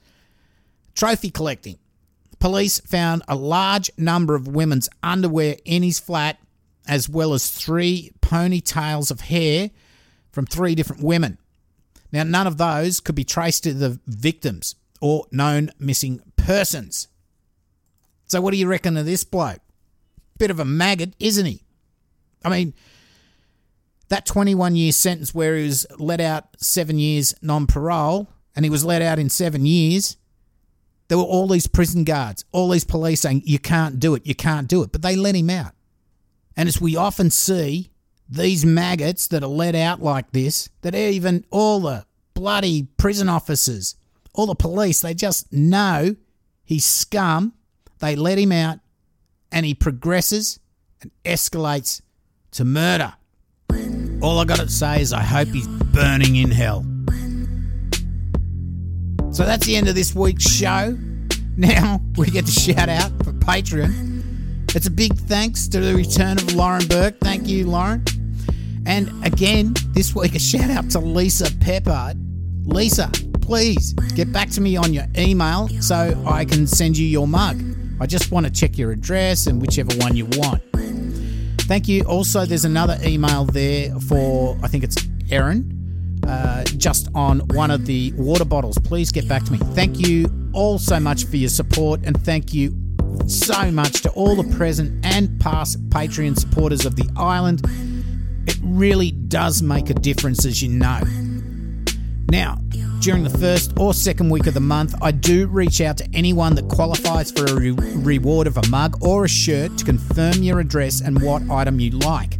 trophy 0.95 1.29
collecting. 1.29 1.77
Police 2.39 2.79
found 2.79 3.23
a 3.27 3.35
large 3.35 3.89
number 3.97 4.35
of 4.35 4.47
women's 4.47 4.89
underwear 5.01 5.57
in 5.65 5.83
his 5.83 5.99
flat, 5.99 6.39
as 6.87 7.07
well 7.07 7.33
as 7.33 7.49
three 7.49 8.11
ponytails 8.21 9.11
of 9.11 9.21
hair 9.21 9.71
from 10.31 10.45
three 10.45 10.75
different 10.75 11.03
women. 11.03 11.37
Now, 12.11 12.23
none 12.23 12.47
of 12.47 12.57
those 12.57 12.99
could 12.99 13.15
be 13.15 13.23
traced 13.23 13.63
to 13.63 13.73
the 13.73 13.99
victims 14.05 14.75
or 15.01 15.25
known 15.31 15.71
missing 15.79 16.21
persons. 16.35 17.07
So, 18.27 18.41
what 18.41 18.51
do 18.51 18.57
you 18.57 18.67
reckon 18.67 18.97
of 18.97 19.05
this 19.05 19.23
bloke? 19.23 19.59
Bit 20.37 20.51
of 20.51 20.59
a 20.59 20.65
maggot, 20.65 21.15
isn't 21.19 21.45
he? 21.45 21.63
I 22.43 22.49
mean, 22.49 22.73
that 24.09 24.25
21 24.25 24.75
year 24.75 24.91
sentence 24.91 25.33
where 25.33 25.55
he 25.55 25.63
was 25.63 25.87
let 25.97 26.21
out 26.21 26.45
seven 26.57 26.99
years 26.99 27.33
non 27.41 27.67
parole 27.67 28.29
and 28.55 28.65
he 28.65 28.69
was 28.69 28.85
let 28.85 29.01
out 29.01 29.19
in 29.19 29.29
seven 29.29 29.65
years, 29.65 30.17
there 31.07 31.17
were 31.17 31.23
all 31.23 31.47
these 31.47 31.67
prison 31.67 32.03
guards, 32.03 32.45
all 32.51 32.69
these 32.69 32.83
police 32.83 33.21
saying, 33.21 33.41
You 33.45 33.59
can't 33.59 33.99
do 33.99 34.15
it, 34.15 34.25
you 34.25 34.35
can't 34.35 34.67
do 34.67 34.83
it. 34.83 34.91
But 34.91 35.01
they 35.01 35.15
let 35.15 35.35
him 35.35 35.49
out. 35.49 35.73
And 36.55 36.67
as 36.69 36.79
we 36.79 36.95
often 36.95 37.29
see, 37.29 37.89
these 38.29 38.65
maggots 38.65 39.27
that 39.27 39.43
are 39.43 39.47
let 39.47 39.75
out 39.75 40.01
like 40.01 40.31
this, 40.31 40.69
that 40.81 40.95
even 40.95 41.45
all 41.51 41.79
the 41.79 42.05
bloody 42.33 42.87
prison 42.97 43.29
officers, 43.29 43.95
all 44.33 44.45
the 44.45 44.55
police, 44.55 45.01
they 45.01 45.13
just 45.13 45.51
know 45.51 46.15
he's 46.63 46.85
scum. 46.85 47.53
They 47.99 48.15
let 48.15 48.37
him 48.37 48.51
out 48.51 48.79
and 49.51 49.65
he 49.65 49.73
progresses 49.73 50.59
and 51.01 51.11
escalates 51.23 52.01
to 52.51 52.65
murder. 52.65 53.13
All 54.21 54.39
I 54.39 54.45
got 54.45 54.59
to 54.59 54.69
say 54.69 55.01
is 55.01 55.13
I 55.13 55.21
hope 55.21 55.49
he's 55.49 55.67
burning 55.67 56.35
in 56.35 56.51
hell. 56.51 56.85
So 59.31 59.45
that's 59.45 59.65
the 59.65 59.75
end 59.75 59.87
of 59.87 59.95
this 59.95 60.13
week's 60.13 60.49
show. 60.49 60.97
Now 61.57 62.01
we 62.17 62.27
get 62.29 62.45
to 62.45 62.51
shout 62.51 62.89
out 62.89 63.11
for 63.23 63.33
Patreon. 63.33 64.12
It's 64.75 64.87
a 64.87 64.91
big 64.91 65.15
thanks 65.15 65.67
to 65.67 65.79
the 65.79 65.93
return 65.93 66.37
of 66.39 66.55
Lauren 66.55 66.87
Burke. 66.87 67.19
Thank 67.19 67.47
you, 67.47 67.67
Lauren. 67.67 68.03
And 68.87 69.23
again, 69.23 69.75
this 69.89 70.15
week 70.15 70.33
a 70.33 70.39
shout 70.39 70.71
out 70.71 70.89
to 70.91 70.99
Lisa 70.99 71.45
Peppard. 71.45 72.15
Lisa, 72.65 73.11
please 73.41 73.93
get 74.15 74.33
back 74.33 74.49
to 74.49 74.61
me 74.61 74.75
on 74.75 74.91
your 74.91 75.05
email 75.15 75.67
so 75.79 76.19
I 76.25 76.43
can 76.45 76.65
send 76.65 76.97
you 76.97 77.05
your 77.05 77.27
mug. 77.27 77.61
I 78.01 78.07
just 78.07 78.31
want 78.31 78.47
to 78.47 78.51
check 78.51 78.77
your 78.77 78.91
address 78.91 79.45
and 79.45 79.61
whichever 79.61 79.93
one 79.97 80.15
you 80.15 80.25
want. 80.25 80.63
Thank 81.61 81.87
you. 81.87 82.01
Also, 82.05 82.43
there's 82.45 82.65
another 82.65 82.97
email 83.03 83.45
there 83.45 83.93
for, 83.99 84.57
I 84.63 84.67
think 84.67 84.83
it's 84.83 84.97
Erin, 85.29 86.19
uh, 86.27 86.63
just 86.63 87.09
on 87.13 87.41
one 87.49 87.69
of 87.69 87.85
the 87.85 88.11
water 88.17 88.43
bottles. 88.43 88.79
Please 88.79 89.11
get 89.11 89.27
back 89.27 89.43
to 89.43 89.51
me. 89.51 89.59
Thank 89.75 89.99
you 89.99 90.25
all 90.51 90.79
so 90.79 90.99
much 90.99 91.25
for 91.25 91.37
your 91.37 91.49
support, 91.49 92.01
and 92.05 92.19
thank 92.23 92.53
you 92.53 92.75
so 93.27 93.71
much 93.71 94.01
to 94.01 94.09
all 94.11 94.35
the 94.35 94.55
present 94.55 95.05
and 95.05 95.39
past 95.39 95.89
Patreon 95.89 96.37
supporters 96.37 96.85
of 96.85 96.95
the 96.95 97.09
island. 97.15 97.61
It 98.47 98.57
really 98.61 99.11
does 99.11 99.61
make 99.61 99.89
a 99.89 99.93
difference, 99.93 100.45
as 100.45 100.61
you 100.61 100.69
know. 100.69 101.01
Now, 102.29 102.59
during 102.99 103.23
the 103.23 103.37
first 103.37 103.73
or 103.79 103.93
second 103.93 104.29
week 104.29 104.47
of 104.47 104.53
the 104.53 104.59
month, 104.59 104.95
I 105.01 105.11
do 105.11 105.47
reach 105.47 105.81
out 105.81 105.97
to 105.97 106.07
anyone 106.13 106.55
that 106.55 106.67
qualifies 106.69 107.31
for 107.31 107.45
a 107.45 107.53
re- 107.53 107.71
reward 107.71 108.47
of 108.47 108.57
a 108.57 108.67
mug 108.69 108.97
or 109.01 109.25
a 109.25 109.29
shirt 109.29 109.77
to 109.77 109.85
confirm 109.85 110.43
your 110.43 110.59
address 110.59 111.01
and 111.01 111.21
what 111.21 111.41
item 111.49 111.79
you 111.79 111.91
like. 111.91 112.39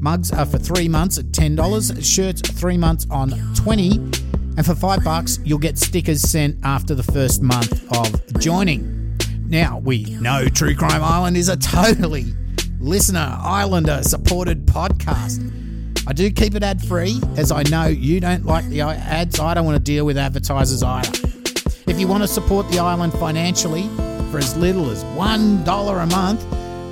Mugs 0.00 0.32
are 0.32 0.46
for 0.46 0.58
three 0.58 0.88
months 0.88 1.18
at 1.18 1.26
$10, 1.26 2.04
shirts 2.04 2.40
three 2.40 2.78
months 2.78 3.06
on 3.10 3.30
20 3.54 4.28
and 4.58 4.66
for 4.66 4.74
five 4.74 5.04
bucks, 5.04 5.38
you'll 5.44 5.60
get 5.60 5.78
stickers 5.78 6.20
sent 6.20 6.58
after 6.64 6.92
the 6.92 7.04
first 7.04 7.42
month 7.42 7.80
of 7.92 8.40
joining. 8.40 8.97
Now, 9.48 9.78
we 9.78 10.04
know 10.04 10.44
True 10.46 10.74
Crime 10.74 11.02
Island 11.02 11.36
is 11.38 11.48
a 11.48 11.56
totally 11.56 12.26
listener, 12.80 13.34
islander 13.40 14.02
supported 14.02 14.66
podcast. 14.66 15.42
I 16.06 16.12
do 16.12 16.30
keep 16.30 16.54
it 16.54 16.62
ad 16.62 16.82
free, 16.82 17.18
as 17.38 17.50
I 17.50 17.62
know 17.62 17.86
you 17.86 18.20
don't 18.20 18.44
like 18.44 18.66
the 18.68 18.82
ads. 18.82 19.40
I 19.40 19.54
don't 19.54 19.64
want 19.64 19.76
to 19.76 19.82
deal 19.82 20.04
with 20.04 20.18
advertisers 20.18 20.82
either. 20.82 21.10
If 21.86 21.98
you 21.98 22.06
want 22.06 22.22
to 22.24 22.28
support 22.28 22.70
the 22.70 22.78
island 22.78 23.14
financially 23.14 23.88
for 24.30 24.36
as 24.36 24.54
little 24.58 24.90
as 24.90 25.02
$1 25.04 26.02
a 26.02 26.06
month, 26.06 26.42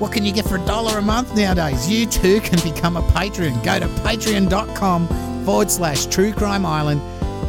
what 0.01 0.11
can 0.11 0.25
you 0.25 0.33
get 0.33 0.45
for 0.45 0.55
a 0.55 0.65
dollar 0.65 0.97
a 0.97 1.01
month 1.03 1.35
nowadays? 1.35 1.87
You 1.87 2.07
too 2.07 2.41
can 2.41 2.59
become 2.73 2.97
a 2.97 3.11
patron. 3.11 3.53
Go 3.61 3.79
to 3.79 3.87
patreon.com 4.01 5.45
forward 5.45 5.69
slash 5.69 6.07
true 6.07 6.33
crime 6.33 6.65
island 6.65 7.01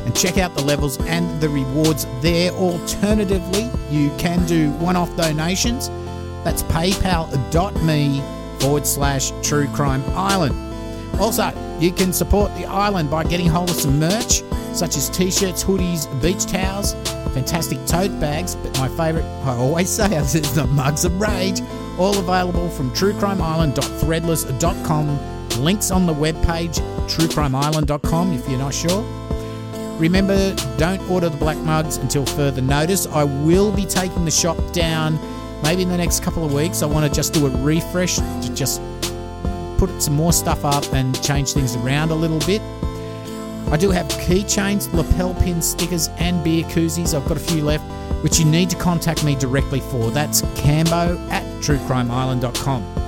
and 0.08 0.16
check 0.16 0.38
out 0.38 0.54
the 0.54 0.62
levels 0.62 0.96
and 1.02 1.38
the 1.38 1.50
rewards 1.50 2.06
there. 2.22 2.50
Alternatively, 2.52 3.70
you 3.90 4.10
can 4.16 4.46
do 4.46 4.70
one 4.78 4.96
off 4.96 5.14
donations. 5.18 5.90
That's 6.44 6.62
paypal.me 6.62 8.22
forward 8.58 8.86
slash 8.86 9.32
true 9.42 9.68
crime 9.68 10.02
island. 10.16 10.54
Also, 11.20 11.52
you 11.78 11.92
can 11.92 12.14
support 12.14 12.56
the 12.56 12.64
island 12.64 13.10
by 13.10 13.24
getting 13.24 13.48
hold 13.48 13.68
of 13.68 13.76
some 13.76 14.00
merch, 14.00 14.42
such 14.72 14.96
as 14.96 15.10
t 15.10 15.30
shirts, 15.30 15.62
hoodies, 15.62 16.08
beach 16.22 16.46
towels, 16.46 16.94
fantastic 17.34 17.76
tote 17.84 18.18
bags, 18.18 18.56
but 18.56 18.78
my 18.78 18.88
favourite, 18.88 19.26
I 19.44 19.56
always 19.56 19.90
say, 19.90 20.16
is 20.20 20.54
the 20.54 20.66
mugs 20.68 21.04
of 21.04 21.20
rage, 21.20 21.60
all 21.98 22.18
available 22.18 22.70
from 22.70 22.90
truecrimeisland.threadless.com. 22.92 25.18
Links 25.62 25.90
on 25.90 26.06
the 26.06 26.14
webpage, 26.14 26.78
truecrimeisland.com, 27.08 28.32
if 28.32 28.48
you're 28.48 28.58
not 28.58 28.72
sure. 28.72 29.04
Remember, 29.98 30.54
don't 30.76 31.00
order 31.10 31.28
the 31.28 31.36
black 31.36 31.56
mugs 31.58 31.96
until 31.96 32.24
further 32.24 32.62
notice. 32.62 33.06
I 33.06 33.24
will 33.24 33.72
be 33.72 33.84
taking 33.84 34.24
the 34.24 34.30
shop 34.30 34.56
down 34.72 35.18
maybe 35.62 35.82
in 35.82 35.88
the 35.88 35.96
next 35.96 36.22
couple 36.22 36.44
of 36.44 36.52
weeks. 36.52 36.82
I 36.82 36.86
want 36.86 37.06
to 37.06 37.12
just 37.12 37.32
do 37.34 37.46
a 37.46 37.50
refresh 37.50 38.16
to 38.16 38.54
just 38.54 38.80
put 39.76 40.02
some 40.02 40.14
more 40.14 40.32
stuff 40.32 40.64
up 40.64 40.84
and 40.92 41.20
change 41.22 41.52
things 41.52 41.76
around 41.76 42.10
a 42.10 42.14
little 42.14 42.38
bit. 42.40 42.62
I 43.72 43.76
do 43.76 43.90
have 43.90 44.06
keychains, 44.08 44.92
lapel 44.94 45.34
pin 45.34 45.60
stickers, 45.60 46.08
and 46.18 46.42
beer 46.42 46.64
koozies. 46.64 47.14
I've 47.14 47.28
got 47.28 47.36
a 47.36 47.40
few 47.40 47.62
left, 47.62 47.84
which 48.22 48.38
you 48.38 48.44
need 48.44 48.70
to 48.70 48.76
contact 48.76 49.24
me 49.24 49.34
directly 49.34 49.80
for. 49.80 50.10
That's 50.10 50.42
cambo 50.42 51.18
at 51.30 51.44
truecrimeisland.com. 51.62 53.07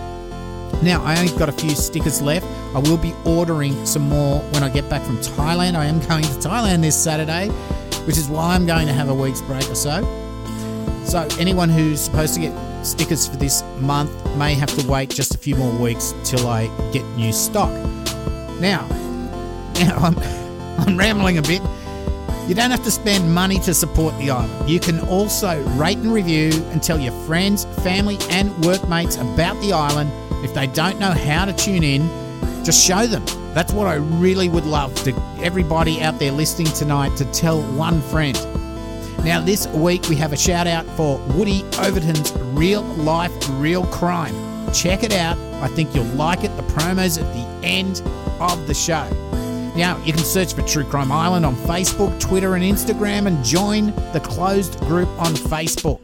Now, 0.82 1.02
I 1.04 1.18
only 1.18 1.36
got 1.38 1.50
a 1.50 1.52
few 1.52 1.70
stickers 1.70 2.22
left. 2.22 2.46
I 2.74 2.78
will 2.78 2.96
be 2.96 3.14
ordering 3.26 3.84
some 3.84 4.08
more 4.08 4.40
when 4.52 4.62
I 4.62 4.70
get 4.70 4.88
back 4.88 5.02
from 5.02 5.18
Thailand. 5.18 5.74
I 5.74 5.84
am 5.84 6.00
going 6.00 6.22
to 6.22 6.30
Thailand 6.30 6.80
this 6.80 6.96
Saturday, 6.96 7.48
which 8.06 8.16
is 8.16 8.28
why 8.28 8.54
I'm 8.54 8.64
going 8.64 8.86
to 8.86 8.94
have 8.94 9.10
a 9.10 9.14
week's 9.14 9.42
break 9.42 9.68
or 9.70 9.74
so. 9.74 10.00
So, 11.04 11.28
anyone 11.38 11.68
who's 11.68 12.00
supposed 12.00 12.34
to 12.34 12.40
get 12.40 12.86
stickers 12.86 13.26
for 13.26 13.36
this 13.36 13.62
month 13.78 14.10
may 14.36 14.54
have 14.54 14.74
to 14.78 14.86
wait 14.88 15.10
just 15.10 15.34
a 15.34 15.38
few 15.38 15.54
more 15.54 15.72
weeks 15.78 16.14
till 16.24 16.48
I 16.48 16.66
get 16.92 17.04
new 17.16 17.32
stock. 17.32 17.70
Now, 18.58 18.86
now 19.80 19.96
I'm, 19.98 20.18
I'm 20.78 20.96
rambling 20.96 21.36
a 21.36 21.42
bit. 21.42 21.60
You 22.48 22.54
don't 22.54 22.70
have 22.70 22.82
to 22.84 22.90
spend 22.90 23.32
money 23.32 23.58
to 23.60 23.74
support 23.74 24.16
the 24.18 24.30
island. 24.30 24.68
You 24.68 24.80
can 24.80 24.98
also 25.08 25.62
rate 25.76 25.98
and 25.98 26.12
review 26.12 26.50
and 26.70 26.82
tell 26.82 26.98
your 26.98 27.12
friends, 27.26 27.64
family, 27.82 28.16
and 28.30 28.64
workmates 28.64 29.16
about 29.16 29.60
the 29.60 29.74
island. 29.74 30.10
If 30.42 30.54
they 30.54 30.66
don't 30.66 30.98
know 30.98 31.10
how 31.10 31.44
to 31.44 31.52
tune 31.52 31.82
in, 31.82 32.08
just 32.64 32.86
show 32.86 33.06
them. 33.06 33.24
That's 33.54 33.72
what 33.72 33.86
I 33.86 33.94
really 33.94 34.48
would 34.48 34.66
love 34.66 34.94
to 35.04 35.12
everybody 35.40 36.00
out 36.02 36.18
there 36.18 36.32
listening 36.32 36.72
tonight 36.72 37.16
to 37.16 37.24
tell 37.32 37.62
one 37.76 38.00
friend. 38.02 38.36
Now, 39.24 39.40
this 39.40 39.66
week 39.68 40.08
we 40.08 40.16
have 40.16 40.32
a 40.32 40.36
shout 40.36 40.66
out 40.66 40.86
for 40.96 41.18
Woody 41.34 41.62
Overton's 41.78 42.32
Real 42.54 42.82
Life, 42.82 43.32
Real 43.52 43.84
Crime. 43.86 44.34
Check 44.72 45.02
it 45.02 45.12
out. 45.12 45.36
I 45.62 45.68
think 45.68 45.94
you'll 45.94 46.04
like 46.04 46.44
it. 46.44 46.56
The 46.56 46.62
promo's 46.62 47.18
at 47.18 47.30
the 47.34 47.66
end 47.66 48.02
of 48.40 48.66
the 48.66 48.74
show. 48.74 49.08
Now, 49.76 50.02
you 50.04 50.12
can 50.12 50.24
search 50.24 50.54
for 50.54 50.62
True 50.62 50.84
Crime 50.84 51.12
Island 51.12 51.44
on 51.44 51.54
Facebook, 51.54 52.18
Twitter, 52.18 52.54
and 52.54 52.64
Instagram 52.64 53.26
and 53.26 53.44
join 53.44 53.86
the 54.12 54.20
closed 54.20 54.80
group 54.80 55.08
on 55.20 55.34
Facebook. 55.34 56.00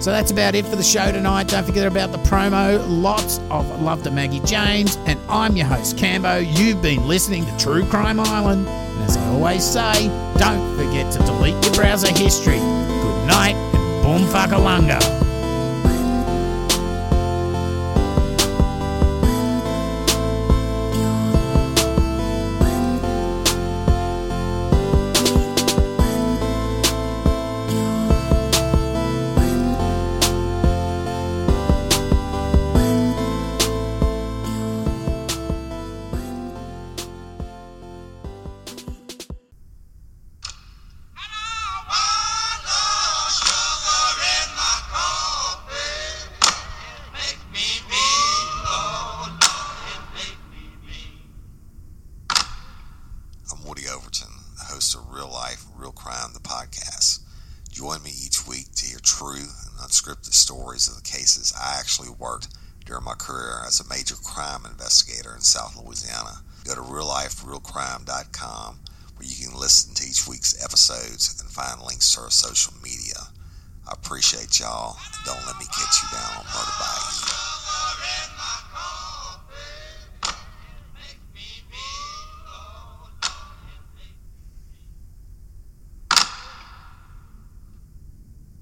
So 0.00 0.12
that's 0.12 0.30
about 0.30 0.54
it 0.54 0.64
for 0.66 0.76
the 0.76 0.82
show 0.82 1.10
tonight. 1.10 1.48
Don't 1.48 1.64
forget 1.64 1.86
about 1.86 2.12
the 2.12 2.18
promo. 2.18 2.84
Lots 2.88 3.38
of 3.50 3.82
love 3.82 4.02
to 4.04 4.10
Maggie 4.10 4.40
James. 4.40 4.96
And 5.06 5.18
I'm 5.28 5.56
your 5.56 5.66
host, 5.66 5.96
Cambo. 5.96 6.46
You've 6.58 6.80
been 6.80 7.08
listening 7.08 7.44
to 7.46 7.56
True 7.58 7.84
Crime 7.86 8.20
Island. 8.20 8.68
And 8.68 9.02
as 9.02 9.16
I 9.16 9.26
always 9.28 9.64
say, 9.64 10.08
don't 10.38 10.76
forget 10.76 11.10
to 11.12 11.18
delete 11.20 11.62
your 11.64 11.74
browser 11.74 12.12
history. 12.12 12.58
Good 12.58 13.26
night 13.26 13.54
and 13.54 14.02
boom 14.04 14.28
fuckalunga. 14.28 15.25